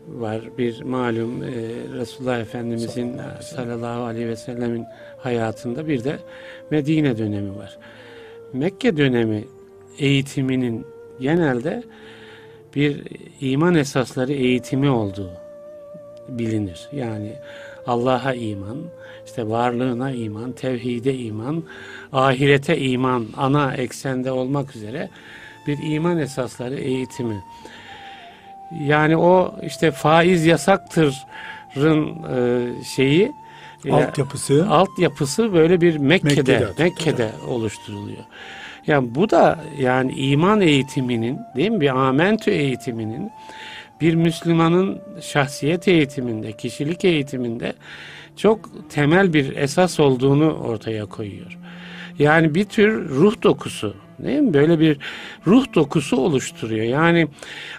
var 0.08 0.42
bir 0.58 0.82
malum 0.82 1.44
e, 1.44 1.48
Resulullah 1.94 2.40
Efendimizin 2.40 3.22
sallallahu 3.42 4.04
aleyhi 4.04 4.28
ve 4.28 4.36
sellemin 4.36 4.86
hayatında 5.18 5.88
bir 5.88 6.04
de 6.04 6.18
Medine 6.70 7.18
dönemi 7.18 7.56
var. 7.56 7.78
Mekke 8.54 8.98
dönemi 8.98 9.44
eğitiminin 10.00 10.86
genelde 11.20 11.84
bir 12.76 13.04
iman 13.42 13.76
esasları 13.76 14.34
eğitimi 14.34 14.90
olduğu 14.90 15.32
bilinir. 16.30 16.90
Yani 16.92 17.34
Allah'a 17.88 18.34
iman, 18.34 18.78
işte 19.26 19.50
varlığına 19.50 20.12
iman, 20.12 20.52
tevhide 20.52 21.18
iman, 21.18 21.64
ahirete 22.14 22.78
iman 22.78 23.28
ana 23.38 23.74
eksende 23.74 24.32
olmak 24.32 24.76
üzere 24.76 25.10
bir 25.68 25.78
iman 25.84 26.18
esasları 26.18 26.76
eğitimi. 26.76 27.44
Yani 28.88 29.18
o 29.18 29.56
işte 29.64 29.92
faiz 29.92 30.46
yasaktırın 30.46 32.06
e, 32.36 32.70
şeyi 32.84 33.32
e, 33.86 33.92
Altyapısı 33.92 34.68
altyapısı 34.70 35.54
böyle 35.54 35.82
bir 35.82 35.98
Mekke'de 35.98 36.60
Mekke'de, 36.60 36.84
Mekke'de, 36.84 37.32
oluşturuluyor. 37.48 38.24
Yani 38.88 39.16
bu 39.16 39.30
da 39.30 39.60
yani 39.80 40.12
iman 40.12 40.62
eğitiminin 40.62 41.40
değil 41.56 41.70
mi 41.70 41.82
bir 41.82 41.90
amentü 41.90 42.52
eğitiminin 42.52 43.32
bir 44.02 44.16
Müslümanın 44.16 45.02
şahsiyet 45.22 45.88
eğitiminde, 45.88 46.52
kişilik 46.52 47.06
eğitiminde 47.06 47.74
çok 48.36 48.90
temel 48.90 49.34
bir 49.34 49.56
esas 49.58 50.00
olduğunu 50.00 50.52
ortaya 50.54 51.06
koyuyor. 51.06 51.58
Yani 52.20 52.56
bir 52.56 52.66
tür 52.66 53.10
ruh 53.10 53.44
dokusu 53.44 53.94
değil 54.20 54.40
mi? 54.40 54.54
Böyle 54.54 54.80
bir 54.80 54.98
ruh 55.48 55.66
dokusu 55.76 56.18
oluşturuyor. 56.18 56.86
Yani 56.86 57.28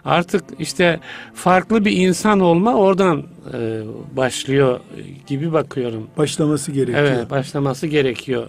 artık 0.05 0.45
işte 0.59 1.01
farklı 1.35 1.85
bir 1.85 1.93
insan 1.93 2.41
olma 2.41 2.75
oradan 2.75 3.23
e, 3.55 3.81
başlıyor 4.17 4.81
gibi 5.27 5.53
bakıyorum. 5.53 6.07
başlaması 6.19 6.73
gerekiyor. 6.73 6.99
Evet, 7.05 7.31
başlaması 7.31 7.87
gerekiyor 7.87 8.49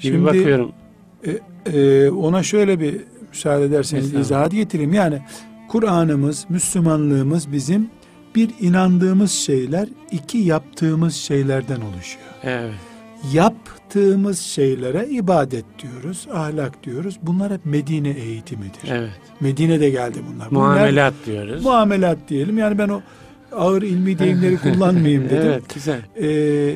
gibi 0.00 0.12
Şimdi- 0.12 0.24
bakıyorum. 0.24 0.72
Ee, 1.72 2.10
ona 2.10 2.42
şöyle 2.42 2.80
bir 2.80 2.96
müsaade 3.30 3.64
ederseniz 3.64 4.14
izahat 4.14 4.52
getireyim. 4.52 4.92
Yani 4.94 5.18
Kur'an'ımız, 5.68 6.46
Müslümanlığımız 6.48 7.52
bizim 7.52 7.90
bir 8.34 8.50
inandığımız 8.60 9.30
şeyler, 9.32 9.88
iki 10.10 10.38
yaptığımız 10.38 11.14
şeylerden 11.14 11.80
oluşuyor. 11.80 12.26
Evet. 12.42 12.74
Yaptığımız 13.32 14.38
şeylere 14.38 15.06
ibadet 15.08 15.64
diyoruz, 15.82 16.26
ahlak 16.32 16.84
diyoruz. 16.84 17.18
Bunlar 17.22 17.52
hep 17.52 17.66
Medine 17.66 18.10
eğitimidir. 18.10 18.88
Evet. 18.90 19.10
Medine'de 19.40 19.90
geldi 19.90 20.18
bunlar. 20.34 20.50
Bunlar 20.50 20.60
Muamelat 20.74 21.14
diyoruz. 21.26 21.64
muamelat 21.64 22.18
diyelim. 22.28 22.58
Yani 22.58 22.78
ben 22.78 22.88
o 22.88 23.00
ağır 23.52 23.82
ilmi 23.82 24.18
deyimleri 24.18 24.56
kullanmayayım 24.58 25.24
dedim. 25.30 25.42
Evet, 25.46 25.74
güzel. 25.74 26.00
Ee, 26.22 26.74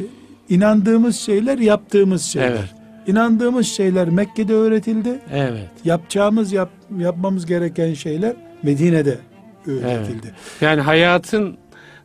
inandığımız 0.48 1.16
şeyler, 1.16 1.58
yaptığımız 1.58 2.22
şeyler. 2.22 2.50
Evet. 2.50 2.74
İnandığımız 3.06 3.66
şeyler 3.66 4.08
Mekke'de 4.08 4.54
öğretildi. 4.54 5.20
Evet. 5.32 5.70
Yapacağımız, 5.84 6.52
yap, 6.52 6.70
yapmamız 6.98 7.46
gereken 7.46 7.94
şeyler 7.94 8.36
Medine'de 8.62 9.18
öğretildi. 9.66 10.34
Yani 10.60 10.80
hayatın 10.80 11.56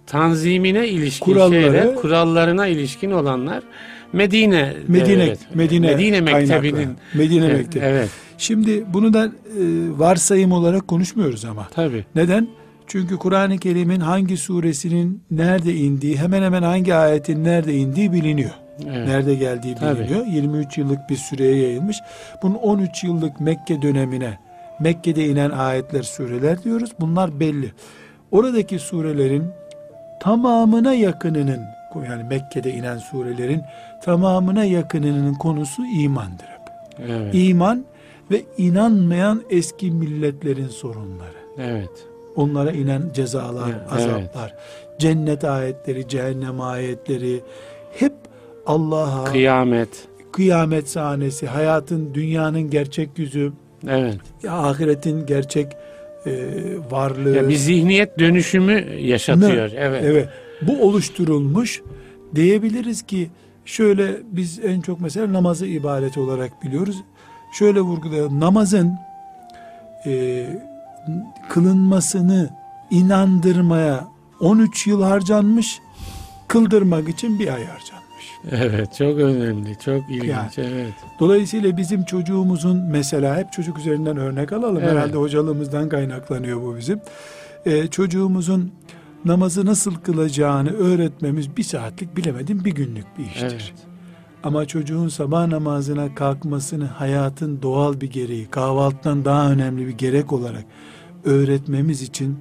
tanzimine 0.07 0.87
ilişkin 0.87 1.25
Kuralları- 1.25 1.61
şeyler, 1.61 1.95
kurallarına 1.95 2.67
ilişkin 2.67 3.11
olanlar 3.11 3.63
Medine 4.13 4.73
Medine, 4.87 5.35
Medine, 5.53 5.87
Medine 5.87 6.21
mektebinin 6.21 6.75
kaynaklı. 6.75 6.95
Medine 7.13 7.45
Evet, 7.45 7.57
mektebi. 7.57 7.85
Evet, 7.85 8.09
Şimdi 8.37 8.83
bunu 8.93 9.13
da 9.13 9.25
e, 9.25 9.29
varsayım 9.99 10.51
olarak 10.51 10.87
konuşmuyoruz 10.87 11.45
ama. 11.45 11.67
tabii. 11.75 12.05
Neden? 12.15 12.47
Çünkü 12.87 13.17
Kur'an-ı 13.17 13.57
Kerim'in 13.57 13.99
hangi 13.99 14.37
suresinin 14.37 15.23
nerede 15.31 15.73
indiği, 15.73 16.17
hemen 16.17 16.41
hemen 16.43 16.63
hangi 16.63 16.95
ayetin 16.95 17.43
nerede 17.43 17.73
indiği 17.73 18.13
biliniyor. 18.13 18.51
Evet. 18.85 19.07
Nerede 19.07 19.35
geldiği 19.35 19.75
Tabii. 19.75 19.99
biliniyor. 19.99 20.25
23 20.25 20.77
yıllık 20.77 20.99
bir 21.09 21.15
süreye 21.15 21.55
yayılmış. 21.55 21.97
Bunun 22.43 22.55
13 22.55 23.03
yıllık 23.03 23.39
Mekke 23.39 23.81
dönemine, 23.81 24.39
Mekke'de 24.79 25.25
inen 25.25 25.49
ayetler, 25.49 26.03
sureler 26.03 26.63
diyoruz. 26.63 26.91
Bunlar 26.99 27.39
belli. 27.39 27.71
Oradaki 28.31 28.79
surelerin 28.79 29.43
tamamına 30.21 30.93
yakınının, 30.93 31.61
yani 32.09 32.23
Mekke'de 32.23 32.71
inen 32.71 32.97
surelerin 32.97 33.61
tamamına 34.03 34.65
yakınının 34.65 35.33
konusu 35.33 35.81
imandır 35.85 36.45
hep. 36.45 36.61
Evet. 37.09 37.29
İman 37.35 37.85
ve 38.31 38.41
inanmayan 38.57 39.41
eski 39.49 39.91
milletlerin 39.91 40.67
sorunları. 40.67 41.39
Evet. 41.57 41.89
onlara 42.35 42.71
inen 42.71 43.01
cezalar, 43.13 43.69
Ya, 43.69 43.85
azaplar, 43.91 44.55
cennet 44.99 45.43
ayetleri, 45.43 46.07
cehennem 46.07 46.61
ayetleri 46.61 47.41
hep 47.99 48.13
Allah'a 48.65 49.23
Kıyamet. 49.23 49.89
kıyamet 50.31 50.89
sahnesi, 50.89 51.47
hayatın, 51.47 52.13
dünyanın 52.13 52.69
gerçek 52.69 53.19
yüzü, 53.19 53.51
Evet. 53.87 54.17
ahiretin 54.49 55.25
gerçek 55.25 55.67
e, 56.25 56.31
varlığı. 56.91 57.35
Ya 57.35 57.49
bir 57.49 57.55
zihniyet 57.55 58.19
dönüşümü 58.19 58.95
yaşatıyor. 58.99 59.71
Evet. 59.75 60.03
Evet. 60.05 60.29
Bu 60.61 60.81
oluşturulmuş 60.87 61.81
diyebiliriz 62.35 63.01
ki 63.01 63.29
şöyle 63.65 64.17
biz 64.31 64.59
en 64.65 64.81
çok 64.81 65.01
mesela 65.01 65.33
namazı 65.33 65.65
ibadet 65.65 66.17
olarak 66.17 66.63
biliyoruz. 66.63 66.95
Şöyle 67.53 67.81
vurgulayalım. 67.81 68.39
Namazın 68.39 68.93
e, 70.05 70.45
kılınmasını 71.49 72.49
inandırmaya 72.91 74.07
13 74.39 74.87
yıl 74.87 75.03
harcanmış, 75.03 75.79
kıldırmak 76.47 77.09
için 77.09 77.39
bir 77.39 77.47
ay 77.47 77.65
harcanmış. 77.65 77.98
Evet, 78.51 78.95
çok 78.97 79.17
önemli, 79.17 79.79
çok 79.85 80.09
ilginç. 80.09 80.29
Yani. 80.29 80.49
Evet. 80.57 80.93
Dolayısıyla 81.19 81.77
bizim 81.77 82.05
çocuğumuzun 82.05 82.77
mesela 82.77 83.37
hep 83.37 83.51
çocuk 83.51 83.79
üzerinden 83.79 84.17
örnek 84.17 84.53
alalım. 84.53 84.77
Evet. 84.77 84.91
Herhalde 84.91 85.17
hocalığımızdan 85.17 85.89
kaynaklanıyor 85.89 86.61
bu 86.61 86.77
bizim. 86.77 87.01
Ee, 87.65 87.87
çocuğumuzun 87.87 88.71
namazı 89.25 89.65
nasıl 89.65 89.95
kılacağını 89.95 90.69
öğretmemiz 90.69 91.57
bir 91.57 91.63
saatlik 91.63 92.17
bilemedim 92.17 92.65
bir 92.65 92.71
günlük 92.71 93.17
bir 93.17 93.25
iştir. 93.25 93.47
Evet. 93.51 93.73
Ama 94.43 94.65
çocuğun 94.65 95.07
sabah 95.07 95.47
namazına 95.47 96.15
kalkmasını 96.15 96.85
hayatın 96.85 97.61
doğal 97.61 98.01
bir 98.01 98.09
gereği, 98.09 98.49
kahvaltıdan 98.49 99.25
daha 99.25 99.51
önemli 99.51 99.87
bir 99.87 99.97
gerek 99.97 100.33
olarak 100.33 100.65
öğretmemiz 101.25 102.01
için 102.01 102.39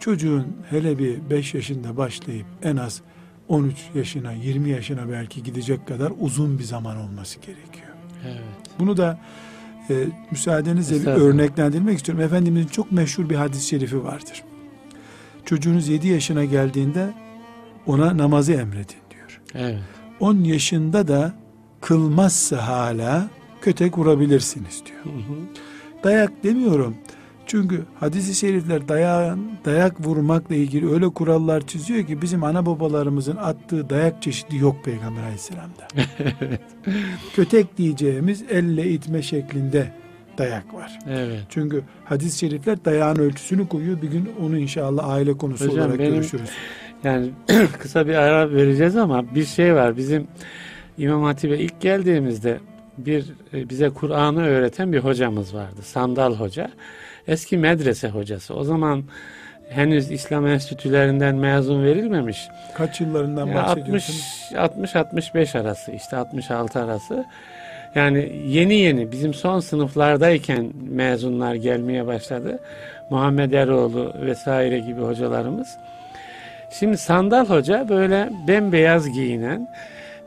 çocuğun 0.00 0.46
hele 0.70 0.98
bir 0.98 1.30
5 1.30 1.54
yaşında 1.54 1.96
başlayıp 1.96 2.46
en 2.62 2.76
az 2.76 3.02
13 3.50 3.76
yaşına, 3.94 4.32
20 4.32 4.70
yaşına 4.70 5.08
belki 5.10 5.42
gidecek 5.42 5.86
kadar 5.86 6.12
uzun 6.20 6.58
bir 6.58 6.64
zaman 6.64 6.96
olması 6.96 7.40
gerekiyor. 7.40 7.88
Evet. 8.24 8.42
Bunu 8.78 8.96
da 8.96 9.18
e, 9.90 10.06
müsaadenizle 10.30 11.00
bir 11.00 11.06
örneklendirmek 11.06 11.96
istiyorum. 11.96 12.24
Efendimizin 12.24 12.68
çok 12.68 12.92
meşhur 12.92 13.30
bir 13.30 13.34
hadis-i 13.34 13.68
şerifi 13.68 14.04
vardır. 14.04 14.42
Çocuğunuz 15.44 15.88
7 15.88 16.08
yaşına 16.08 16.44
geldiğinde 16.44 17.10
ona 17.86 18.16
namazı 18.16 18.52
emredin 18.52 18.96
diyor. 19.10 19.40
Evet. 19.54 19.78
10 20.20 20.36
yaşında 20.36 21.08
da 21.08 21.34
kılmazsa 21.80 22.68
hala 22.68 23.30
kötek 23.60 23.98
vurabilirsiniz 23.98 24.82
diyor. 24.86 25.04
Hı 25.04 25.18
hı. 25.18 25.36
Dayak 26.04 26.44
demiyorum. 26.44 26.96
Çünkü 27.50 27.82
hadis-i 28.00 28.34
şerifler 28.34 28.88
dayak, 28.88 29.38
dayak 29.64 30.06
vurmakla 30.06 30.54
ilgili 30.54 30.92
öyle 30.92 31.08
kurallar 31.08 31.66
çiziyor 31.66 32.06
ki 32.06 32.22
bizim 32.22 32.44
ana 32.44 32.66
babalarımızın 32.66 33.36
attığı 33.36 33.90
dayak 33.90 34.22
çeşidi 34.22 34.56
yok 34.56 34.84
Peygamber 34.84 35.22
aleyhisselamda. 35.22 35.86
Kötek 37.34 37.78
diyeceğimiz 37.78 38.44
elle 38.50 38.90
itme 38.90 39.22
şeklinde 39.22 39.92
dayak 40.38 40.74
var. 40.74 40.98
Evet. 41.08 41.40
Çünkü 41.48 41.82
hadis-i 42.04 42.38
şerifler 42.38 42.84
dayağın 42.84 43.16
ölçüsünü 43.16 43.68
koyuyor. 43.68 44.02
Bir 44.02 44.08
gün 44.10 44.30
onu 44.42 44.58
inşallah 44.58 45.08
aile 45.08 45.32
konusu 45.32 45.64
Hocam 45.66 45.78
olarak 45.84 45.98
benim- 45.98 46.14
görüşürüz. 46.14 46.50
Yani 47.04 47.30
kısa 47.78 48.06
bir 48.06 48.14
ara 48.14 48.50
vereceğiz 48.50 48.96
ama 48.96 49.34
bir 49.34 49.44
şey 49.44 49.74
var. 49.74 49.96
Bizim 49.96 50.26
İmam 50.98 51.22
Hatip'e 51.22 51.58
ilk 51.58 51.80
geldiğimizde 51.80 52.60
bir 52.98 53.24
e, 53.54 53.68
bize 53.68 53.90
Kur'an'ı 53.90 54.42
öğreten 54.42 54.92
bir 54.92 54.98
hocamız 54.98 55.54
vardı. 55.54 55.82
Sandal 55.82 56.34
Hoca. 56.34 56.70
Eski 57.28 57.58
medrese 57.58 58.08
hocası. 58.08 58.54
O 58.54 58.64
zaman 58.64 59.04
henüz 59.68 60.10
İslam 60.10 60.46
enstitülerinden 60.46 61.36
mezun 61.36 61.84
verilmemiş. 61.84 62.48
Kaç 62.74 63.00
yıllarından 63.00 63.46
Ya 63.46 63.54
bahsediyorsunuz? 63.54 64.52
60 64.56 64.94
60 64.94 64.96
65 64.96 65.54
arası 65.54 65.92
işte 65.92 66.16
66 66.16 66.80
arası. 66.80 67.24
Yani 67.94 68.32
yeni 68.46 68.74
yeni 68.74 69.12
bizim 69.12 69.34
son 69.34 69.60
sınıflardayken 69.60 70.72
mezunlar 70.90 71.54
gelmeye 71.54 72.06
başladı. 72.06 72.58
Muhammed 73.10 73.52
Eroğlu 73.52 74.14
vesaire 74.20 74.78
gibi 74.78 75.00
hocalarımız. 75.00 75.68
Şimdi 76.78 76.98
Sandal 76.98 77.46
Hoca 77.46 77.88
böyle 77.88 78.30
bembeyaz 78.48 79.12
giyinen 79.12 79.68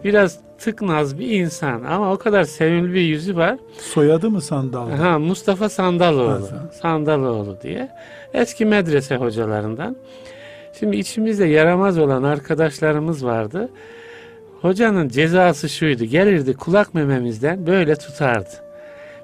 biraz 0.04 0.40
tıknaz 0.64 1.20
bir 1.20 1.30
insan 1.32 1.84
ama 1.84 2.14
o 2.14 2.18
kadar 2.18 2.44
sevimli 2.44 2.94
bir 2.94 3.02
yüzü 3.02 3.36
var. 3.36 3.58
Soyadı 3.80 4.30
mı 4.30 4.42
sandal? 4.42 4.90
Ha, 4.90 5.20
Mustafa 5.20 5.70
Sandaloğlu. 5.70 6.52
Ha. 6.52 6.70
Sandaloğlu 6.82 7.58
diye. 7.64 7.90
Eski 8.34 8.66
medrese 8.66 9.16
hocalarından. 9.16 9.96
Şimdi 10.80 10.98
içimizde 10.98 11.46
yaramaz 11.46 11.98
olan 11.98 12.24
arkadaşlarımız 12.24 13.26
vardı. 13.26 13.70
Hocanın 14.62 15.10
cezası 15.10 15.70
şuydu. 15.70 16.06
Gelirdi 16.06 16.54
kulak 16.54 16.94
mememizden 16.94 17.68
böyle 17.68 17.96
tutardı. 17.96 18.63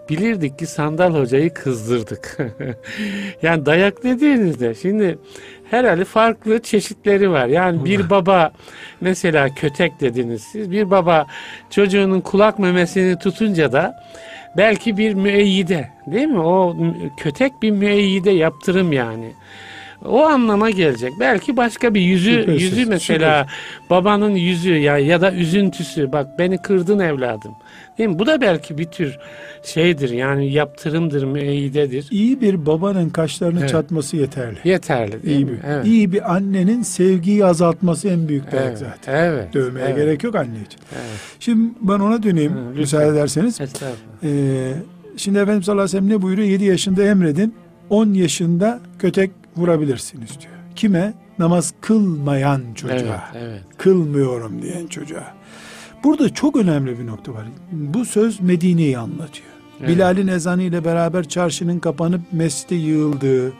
Bilirdik 0.09 0.59
ki 0.59 0.67
sandal 0.67 1.13
hocayı 1.13 1.53
kızdırdık. 1.53 2.37
yani 3.41 3.65
dayak 3.65 4.03
dediğinizde 4.03 4.75
şimdi 4.75 5.17
herhalde 5.71 6.05
farklı 6.05 6.61
çeşitleri 6.61 7.31
var. 7.31 7.47
Yani 7.47 7.85
bir 7.85 8.09
baba 8.09 8.51
mesela 9.01 9.49
kötek 9.55 10.01
dediniz 10.01 10.43
siz. 10.51 10.71
Bir 10.71 10.91
baba 10.91 11.25
çocuğunun 11.69 12.21
kulak 12.21 12.59
memesini 12.59 13.19
tutunca 13.19 13.71
da 13.71 14.03
belki 14.57 14.97
bir 14.97 15.13
müeyyide 15.13 15.89
değil 16.07 16.27
mi? 16.27 16.39
O 16.39 16.77
kötek 17.17 17.61
bir 17.61 17.71
müeyyide 17.71 18.31
yaptırım 18.31 18.91
yani. 18.91 19.33
O 20.05 20.21
anlama 20.25 20.69
gelecek. 20.69 21.13
Belki 21.19 21.57
başka 21.57 21.93
bir 21.93 22.01
yüzü 22.01 22.33
Şüphesiz, 22.33 22.61
yüzü 22.77 22.89
mesela 22.89 23.47
babanın 23.89 24.35
yüzü 24.35 24.73
ya 24.73 24.97
ya 24.97 25.21
da 25.21 25.31
üzüntüsü. 25.33 26.11
Bak 26.11 26.39
beni 26.39 26.61
kırdın 26.61 26.99
evladım. 26.99 27.51
Değil 27.97 28.09
mi? 28.09 28.19
Bu 28.19 28.25
da 28.25 28.41
belki 28.41 28.77
bir 28.77 28.85
tür 28.85 29.17
şeydir. 29.63 30.09
Yani 30.09 30.51
yaptırımdır, 30.51 31.23
müeyyidedir. 31.23 32.07
İyi 32.11 32.41
bir 32.41 32.65
babanın 32.65 33.09
kaşlarını 33.09 33.59
Evet. 33.59 33.69
çatması 33.69 34.17
yeterli. 34.17 34.57
Yeterli 34.63 35.15
İyi 35.23 35.45
mi? 35.45 35.51
bir, 35.51 35.57
Evet. 35.67 35.85
iyi 35.85 36.11
bir 36.11 36.33
annenin 36.35 36.81
sevgiyi 36.81 37.45
azaltması 37.45 38.07
en 38.09 38.27
büyük 38.27 38.43
Evet. 38.51 38.77
zaten. 38.77 39.13
Evet. 39.15 39.53
Dövmeye 39.53 39.85
evet, 39.85 39.95
gerek 39.97 40.23
yok 40.23 40.35
anne 40.35 40.61
için. 40.65 40.79
Evet. 40.93 41.19
Şimdi 41.39 41.73
ben 41.81 41.99
ona 41.99 42.23
döneyim 42.23 42.53
Hı, 42.53 42.79
müsaade 42.79 43.07
ederseniz. 43.07 43.61
Estağfurullah. 43.61 43.95
Ee, 44.23 44.73
şimdi 45.17 45.39
Efendimiz 45.39 45.65
sallallahu 45.65 45.83
aleyhi 45.83 45.97
ve 45.97 46.07
sellem 46.07 46.17
ne 46.17 46.21
buyuruyor? 46.21 46.47
7 46.47 46.63
yaşında 46.63 47.03
emredin, 47.03 47.55
10 47.89 48.13
yaşında 48.13 48.79
kötek 48.99 49.31
vurabilirsiniz 49.59 50.29
diyor. 50.29 50.53
Kime? 50.75 51.13
Namaz 51.39 51.73
kılmayan 51.81 52.61
çocuğa. 52.75 53.23
Evet, 53.33 53.43
evet. 53.43 53.61
Kılmıyorum 53.77 54.61
diyen 54.61 54.87
çocuğa. 54.87 55.33
Burada 56.03 56.33
çok 56.33 56.55
önemli 56.55 56.99
bir 56.99 57.07
nokta 57.07 57.33
var. 57.33 57.45
Bu 57.71 58.05
söz 58.05 58.41
Medine'yi 58.41 58.97
anlatıyor. 58.97 59.49
Evet. 59.79 59.89
Bilal'in 59.89 60.27
ezanı 60.27 60.63
ile 60.63 60.85
beraber 60.85 61.27
çarşının 61.27 61.79
kapanıp 61.79 62.21
mescide 62.31 62.75
yığıldığı, 62.75 63.53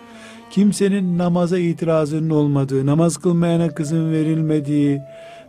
kimsenin 0.49 1.17
namaza 1.17 1.57
itirazının 1.57 2.29
olmadığı, 2.29 2.85
namaz 2.85 3.17
kılmayana 3.17 3.69
kızın 3.69 4.11
verilmediği, 4.11 5.01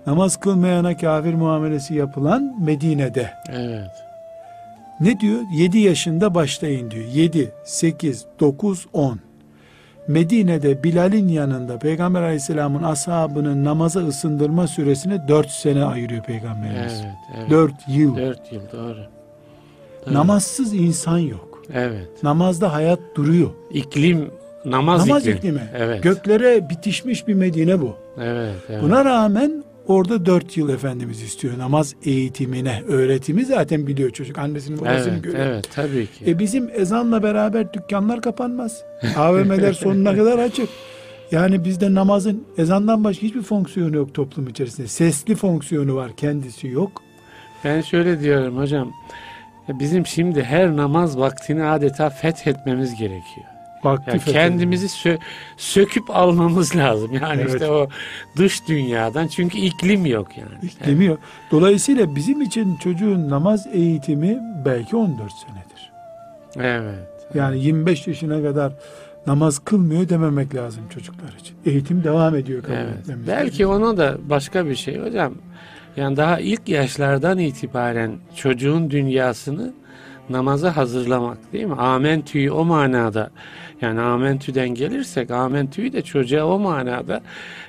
namaz 0.06 0.40
kılmayana 0.40 0.96
kafir 0.96 1.34
muamelesi 1.34 1.94
yapılan 1.94 2.56
Medine'de. 2.64 3.30
Evet. 3.48 3.90
Ne 5.00 5.20
diyor? 5.20 5.40
7 5.52 5.78
yaşında 5.78 6.34
başlayın 6.34 6.90
diyor. 6.90 7.04
7, 7.04 7.52
8, 7.64 8.24
9, 8.40 8.86
10. 8.92 9.20
Medine'de 10.10 10.82
Bilal'in 10.82 11.28
yanında 11.28 11.78
Peygamber 11.78 12.22
Aleyhisselam'ın 12.22 12.82
ashabının 12.82 13.64
namaza 13.64 14.00
ısındırma 14.00 14.66
süresine 14.66 15.28
4 15.28 15.50
sene 15.50 15.84
ayırıyor 15.84 16.22
Peygamberimiz. 16.24 17.02
Evet. 17.04 17.14
evet. 17.38 17.50
4 17.50 17.72
yıl. 17.88 18.16
Dört 18.16 18.52
yıl 18.52 18.60
doğru. 18.72 18.96
Doğru. 20.06 20.14
Namazsız 20.14 20.74
insan 20.74 21.18
yok. 21.18 21.62
Evet. 21.74 22.08
Namazda 22.22 22.72
hayat 22.72 23.00
duruyor. 23.14 23.50
İklim 23.70 24.30
namaz, 24.64 25.06
Namaz 25.06 25.22
iklim. 25.22 25.36
iklimi. 25.36 25.62
Evet. 25.74 26.02
Göklere 26.02 26.70
bitişmiş 26.70 27.28
bir 27.28 27.34
Medine 27.34 27.80
bu. 27.80 27.96
Evet. 28.20 28.54
evet. 28.68 28.82
Buna 28.82 29.04
rağmen 29.04 29.64
orada 29.90 30.26
4 30.26 30.56
yıl 30.56 30.68
Efendimiz 30.68 31.22
istiyor. 31.22 31.58
Namaz 31.58 31.94
eğitimine, 32.04 32.82
öğretimi 32.88 33.44
zaten 33.44 33.86
biliyor 33.86 34.10
çocuk. 34.10 34.38
Annesinin 34.38 34.80
babasını 34.80 35.12
evet, 35.12 35.24
görüyor. 35.24 35.46
evet 35.46 35.68
tabii 35.74 36.06
ki. 36.06 36.24
E 36.30 36.38
bizim 36.38 36.70
ezanla 36.74 37.22
beraber 37.22 37.72
dükkanlar 37.72 38.22
kapanmaz. 38.22 38.82
AVM'ler 39.16 39.72
sonuna 39.84 40.16
kadar 40.16 40.38
açık. 40.38 40.68
Yani 41.32 41.64
bizde 41.64 41.94
namazın 41.94 42.44
ezandan 42.58 43.04
başka 43.04 43.22
hiçbir 43.22 43.42
fonksiyonu 43.42 43.96
yok 43.96 44.14
toplum 44.14 44.48
içerisinde. 44.48 44.88
Sesli 44.88 45.34
fonksiyonu 45.34 45.96
var, 45.96 46.16
kendisi 46.16 46.68
yok. 46.68 47.02
Ben 47.64 47.80
şöyle 47.80 48.20
diyorum 48.20 48.58
hocam. 48.58 48.92
Bizim 49.68 50.06
şimdi 50.06 50.42
her 50.42 50.76
namaz 50.76 51.18
vaktini 51.18 51.64
adeta 51.64 52.10
fethetmemiz 52.10 52.90
gerekiyor. 52.90 53.46
Vakti 53.84 54.10
Yani 54.10 54.20
kendimizi 54.24 54.86
sö- 54.86 55.18
söküp 55.56 56.10
almamız 56.10 56.76
lazım. 56.82 57.10
Yani 57.22 57.40
Evet. 57.42 57.52
işte 57.54 57.70
o 57.70 57.88
dış 58.36 58.68
dünyadan. 58.68 59.26
Çünkü 59.26 59.58
iklim 59.58 60.06
yok 60.06 60.38
yani. 60.38 60.50
İklimi 60.62 61.04
yok. 61.04 61.18
Dolayısıyla 61.50 62.14
bizim 62.16 62.42
için 62.42 62.76
çocuğun 62.76 63.30
namaz 63.30 63.66
eğitimi 63.72 64.38
belki 64.64 64.96
14 64.96 65.32
senedir. 65.32 65.92
Evet. 66.56 67.08
Yani 67.34 67.60
25 67.64 68.06
yaşına 68.06 68.42
kadar 68.42 68.72
namaz 69.26 69.58
kılmıyor 69.58 70.08
dememek 70.08 70.54
lazım 70.54 70.82
çocuklar 70.94 71.32
için. 71.40 71.56
Eğitim 71.66 72.04
devam 72.04 72.36
ediyor 72.36 72.62
kabul 72.62 72.74
Evet. 72.74 72.98
etmemiz 73.00 73.26
Belki 73.28 73.66
ona 73.66 73.96
da 73.96 74.16
başka 74.22 74.66
bir 74.66 74.74
şey 74.74 74.98
hocam. 75.00 75.34
Yani 75.96 76.16
daha 76.16 76.40
ilk 76.40 76.68
yaşlardan 76.68 77.38
itibaren 77.38 78.12
çocuğun 78.36 78.90
dünyasını 78.90 79.72
namaza 80.30 80.76
hazırlamak 80.76 81.52
değil 81.52 81.64
mi? 81.64 81.74
Amentü'yü 81.74 82.50
o 82.50 82.64
manada 82.64 83.30
yani 83.80 84.00
amentüden 84.00 84.68
gelirsek 84.68 85.30
amentü'yü 85.30 85.92
de 85.92 86.02
çocuğa 86.02 86.44
o 86.44 86.58
manada 86.58 87.20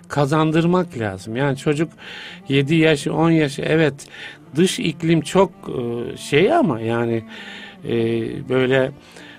kazandırmak 0.08 0.98
lazım. 0.98 1.36
Yani 1.36 1.58
çocuk 1.58 1.90
7 2.50 2.76
yaşı 2.76 3.14
10 3.14 3.32
yaşı 3.32 3.62
evet 3.62 3.94
dış 4.56 4.80
iklim 4.80 5.22
çok 5.22 5.52
e, 5.68 6.18
şey 6.18 6.54
ama 6.54 6.80
yani 6.80 7.24
e, 7.88 7.94
böyle 8.50 8.92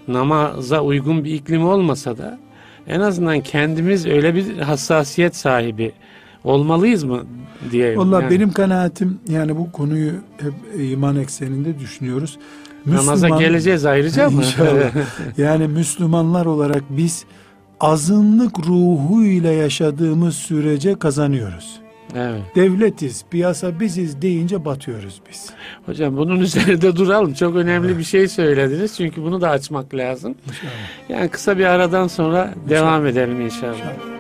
namaza 0.09 0.81
uygun 0.81 1.25
bir 1.25 1.35
iklim 1.35 1.65
olmasa 1.65 2.19
da 2.19 2.39
en 2.87 3.01
azından 3.01 3.41
kendimiz 3.41 4.07
öyle 4.07 4.35
bir 4.35 4.59
hassasiyet 4.59 5.37
sahibi 5.37 5.93
olmalıyız 6.45 7.05
mı 7.05 7.23
diye. 7.71 7.97
Vallahi 7.97 8.23
Yani 8.23 8.35
benim 8.35 8.53
kanaatim 8.53 9.21
yani 9.29 9.57
bu 9.57 9.73
konuyu 9.73 10.13
hep 10.41 10.53
iman 10.81 11.17
ekseninde 11.17 11.79
düşünüyoruz. 11.79 12.39
Namaza 12.87 13.29
geleceğiz 13.29 13.85
ayrıca. 13.87 14.29
İnşallah. 14.29 14.91
Yani 15.39 15.69
Müslümanlar 15.69 16.47
olarak 16.47 16.83
biz 16.91 17.25
azınlık 17.81 18.59
ruhuyla 18.67 19.53
yaşadığımız 19.53 20.35
sürece 20.37 20.99
kazanıyoruz. 20.99 21.81
evet. 22.17 22.41
Devletiz, 22.55 23.25
piyasa 23.31 23.81
biziz 23.81 24.23
deyince 24.23 24.65
batıyoruz 24.65 25.21
biz. 25.31 25.51
Hocam 25.87 26.17
bunun 26.17 26.41
üzerinde 26.41 26.97
duralım. 26.97 27.35
Çok 27.35 27.57
önemli 27.57 27.99
bir 27.99 28.05
şey 28.05 28.29
söylediniz. 28.29 28.97
Çünkü 28.97 29.23
bunu 29.23 29.41
da 29.41 29.51
açmak 29.51 29.95
lazım. 29.95 30.35
İnşallah. 30.49 30.73
Yani 31.09 31.29
kısa 31.29 31.59
bir 31.59 31.65
aradan 31.65 32.07
sonra 32.07 32.55
devam 32.69 33.07
edelim 33.07 33.41
inşallah. 33.41 33.75
İnşallah. 33.75 34.12